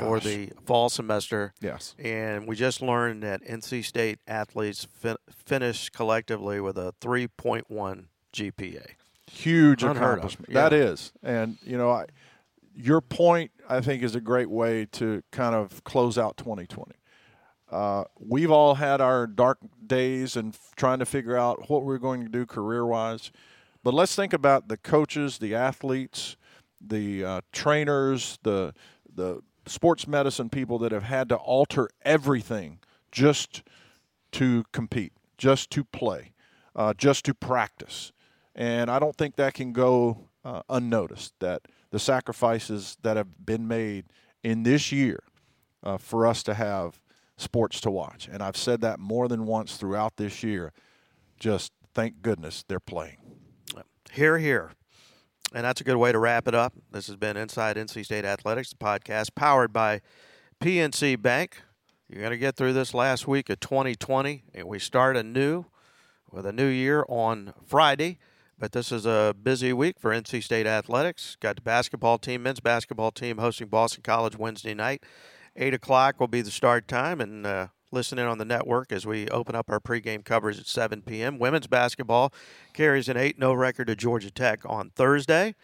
for 0.00 0.20
the 0.20 0.50
fall 0.66 0.88
semester. 0.88 1.52
Yes. 1.60 1.94
And 1.98 2.46
we 2.46 2.56
just 2.56 2.82
learned 2.82 3.22
that 3.22 3.42
NC 3.44 3.84
State 3.84 4.18
athletes 4.26 4.84
fin- 4.84 5.16
finished 5.30 5.92
collectively 5.92 6.60
with 6.60 6.76
a 6.78 6.94
3.1 7.00 8.04
GPA. 8.32 8.86
huge 9.30 9.82
Unheard 9.82 10.18
accomplishment. 10.18 10.50
yeah. 10.52 10.62
That 10.68 10.72
is, 10.72 11.12
and 11.22 11.58
you 11.64 11.76
know, 11.78 11.90
I, 11.90 12.06
your 12.74 13.00
point 13.00 13.50
I 13.68 13.80
think 13.80 14.02
is 14.02 14.14
a 14.14 14.20
great 14.20 14.50
way 14.50 14.86
to 14.92 15.22
kind 15.30 15.54
of 15.54 15.84
close 15.84 16.16
out 16.18 16.36
2020. 16.36 16.92
Uh, 17.70 18.04
we've 18.18 18.50
all 18.50 18.74
had 18.74 19.00
our 19.00 19.26
dark 19.26 19.58
days 19.86 20.36
and 20.36 20.52
f- 20.54 20.72
trying 20.76 20.98
to 20.98 21.06
figure 21.06 21.36
out 21.36 21.70
what 21.70 21.84
we're 21.84 21.96
going 21.98 22.22
to 22.22 22.28
do 22.28 22.44
career 22.44 22.84
wise, 22.84 23.32
but 23.82 23.94
let's 23.94 24.14
think 24.14 24.34
about 24.34 24.68
the 24.68 24.76
coaches, 24.76 25.38
the 25.38 25.54
athletes, 25.54 26.36
the 26.80 27.24
uh, 27.24 27.40
trainers, 27.52 28.38
the 28.42 28.74
the 29.14 29.40
sports 29.66 30.06
medicine 30.06 30.48
people 30.48 30.78
that 30.78 30.92
have 30.92 31.04
had 31.04 31.28
to 31.28 31.36
alter 31.36 31.88
everything 32.02 32.78
just 33.10 33.62
to 34.32 34.64
compete, 34.72 35.12
just 35.38 35.70
to 35.70 35.84
play, 35.84 36.32
uh, 36.74 36.94
just 36.94 37.24
to 37.26 37.34
practice. 37.34 38.12
And 38.54 38.90
I 38.90 38.98
don't 38.98 39.16
think 39.16 39.36
that 39.36 39.54
can 39.54 39.72
go 39.72 40.28
uh, 40.44 40.62
unnoticed 40.68 41.34
that 41.40 41.62
the 41.90 41.98
sacrifices 41.98 42.96
that 43.02 43.16
have 43.16 43.44
been 43.44 43.68
made 43.68 44.06
in 44.42 44.62
this 44.62 44.90
year 44.90 45.22
uh, 45.82 45.98
for 45.98 46.26
us 46.26 46.42
to 46.44 46.54
have 46.54 47.00
sports 47.36 47.80
to 47.82 47.90
watch. 47.90 48.28
And 48.30 48.42
I've 48.42 48.56
said 48.56 48.80
that 48.80 48.98
more 48.98 49.28
than 49.28 49.46
once 49.46 49.76
throughout 49.76 50.16
this 50.16 50.42
year. 50.42 50.72
Just 51.38 51.72
thank 51.94 52.22
goodness 52.22 52.64
they're 52.66 52.80
playing. 52.80 53.18
Here, 54.12 54.38
here. 54.38 54.72
And 55.54 55.64
that's 55.64 55.82
a 55.82 55.84
good 55.84 55.96
way 55.96 56.12
to 56.12 56.18
wrap 56.18 56.48
it 56.48 56.54
up. 56.54 56.72
This 56.90 57.08
has 57.08 57.16
been 57.16 57.36
Inside 57.36 57.76
NC 57.76 58.06
State 58.06 58.24
Athletics, 58.24 58.70
the 58.70 58.76
podcast 58.76 59.34
powered 59.34 59.70
by 59.70 60.00
PNC 60.62 61.20
Bank. 61.20 61.62
You're 62.08 62.20
going 62.20 62.30
to 62.30 62.38
get 62.38 62.56
through 62.56 62.72
this 62.72 62.94
last 62.94 63.28
week 63.28 63.50
of 63.50 63.60
2020, 63.60 64.44
and 64.54 64.66
we 64.66 64.78
start 64.78 65.14
anew 65.14 65.66
with 66.30 66.46
a 66.46 66.52
new 66.52 66.66
year 66.66 67.04
on 67.06 67.52
Friday. 67.66 68.18
But 68.58 68.72
this 68.72 68.90
is 68.90 69.04
a 69.04 69.34
busy 69.42 69.74
week 69.74 69.98
for 69.98 70.10
NC 70.10 70.42
State 70.42 70.66
Athletics. 70.66 71.36
Got 71.38 71.56
the 71.56 71.62
basketball 71.62 72.16
team, 72.16 72.42
men's 72.44 72.60
basketball 72.60 73.10
team, 73.10 73.36
hosting 73.36 73.68
Boston 73.68 74.02
College 74.02 74.38
Wednesday 74.38 74.72
night. 74.72 75.04
8 75.54 75.74
o'clock 75.74 76.18
will 76.18 76.28
be 76.28 76.40
the 76.40 76.50
start 76.50 76.88
time, 76.88 77.20
and 77.20 77.46
uh, 77.46 77.66
listen 77.92 78.18
in 78.18 78.26
on 78.26 78.38
the 78.38 78.44
network 78.44 78.90
as 78.90 79.06
we 79.06 79.28
open 79.28 79.54
up 79.54 79.70
our 79.70 79.78
pregame 79.78 80.24
coverage 80.24 80.58
at 80.58 80.66
7 80.66 81.02
p.m. 81.02 81.38
Women's 81.38 81.66
basketball 81.66 82.32
carries 82.72 83.08
an 83.08 83.16
8 83.16 83.36
0 83.38 83.52
record 83.54 83.86
to 83.86 83.94
Georgia 83.94 84.30
Tech 84.30 84.60
on 84.66 84.90
Thursday. 84.90 85.54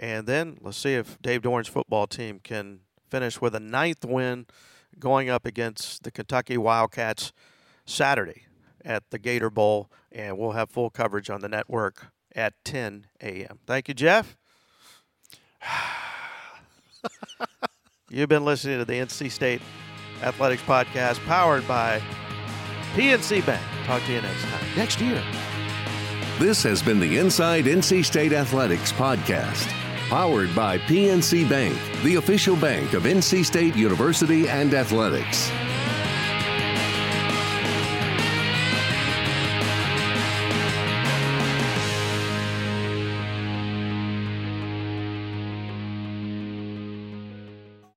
And 0.00 0.26
then 0.26 0.58
let's 0.60 0.78
see 0.78 0.94
if 0.94 1.20
Dave 1.20 1.42
Doeren's 1.42 1.68
football 1.68 2.06
team 2.06 2.40
can 2.42 2.80
finish 3.10 3.40
with 3.40 3.54
a 3.54 3.60
ninth 3.60 4.04
win 4.04 4.46
going 4.98 5.28
up 5.28 5.46
against 5.46 6.02
the 6.02 6.10
Kentucky 6.10 6.56
Wildcats 6.56 7.32
Saturday 7.84 8.46
at 8.84 9.10
the 9.10 9.18
Gator 9.18 9.50
Bowl. 9.50 9.90
And 10.10 10.38
we'll 10.38 10.52
have 10.52 10.70
full 10.70 10.90
coverage 10.90 11.30
on 11.30 11.40
the 11.40 11.48
network 11.48 12.06
at 12.34 12.54
10 12.64 13.06
a.m. 13.20 13.58
Thank 13.66 13.88
you, 13.88 13.94
Jeff. 13.94 14.36
You've 18.10 18.28
been 18.28 18.44
listening 18.44 18.78
to 18.78 18.84
the 18.84 18.94
NC 18.94 19.30
State 19.30 19.60
Athletics 20.22 20.62
Podcast 20.62 21.24
powered 21.26 21.66
by 21.66 22.02
PNC 22.94 23.44
Bank. 23.46 23.62
Talk 23.84 24.02
to 24.04 24.12
you 24.12 24.20
next 24.20 24.42
time. 24.44 24.64
Next 24.76 25.00
year. 25.00 25.22
This 26.38 26.62
has 26.62 26.82
been 26.82 27.00
the 27.00 27.18
Inside 27.18 27.64
NC 27.64 28.04
State 28.04 28.32
Athletics 28.32 28.92
podcast, 28.92 29.66
powered 30.08 30.54
by 30.54 30.78
PNC 30.78 31.48
Bank, 31.48 31.76
the 32.04 32.14
official 32.14 32.54
bank 32.56 32.92
of 32.92 33.02
NC 33.04 33.44
State 33.44 33.74
University 33.74 34.48
and 34.48 34.72
Athletics. 34.72 35.50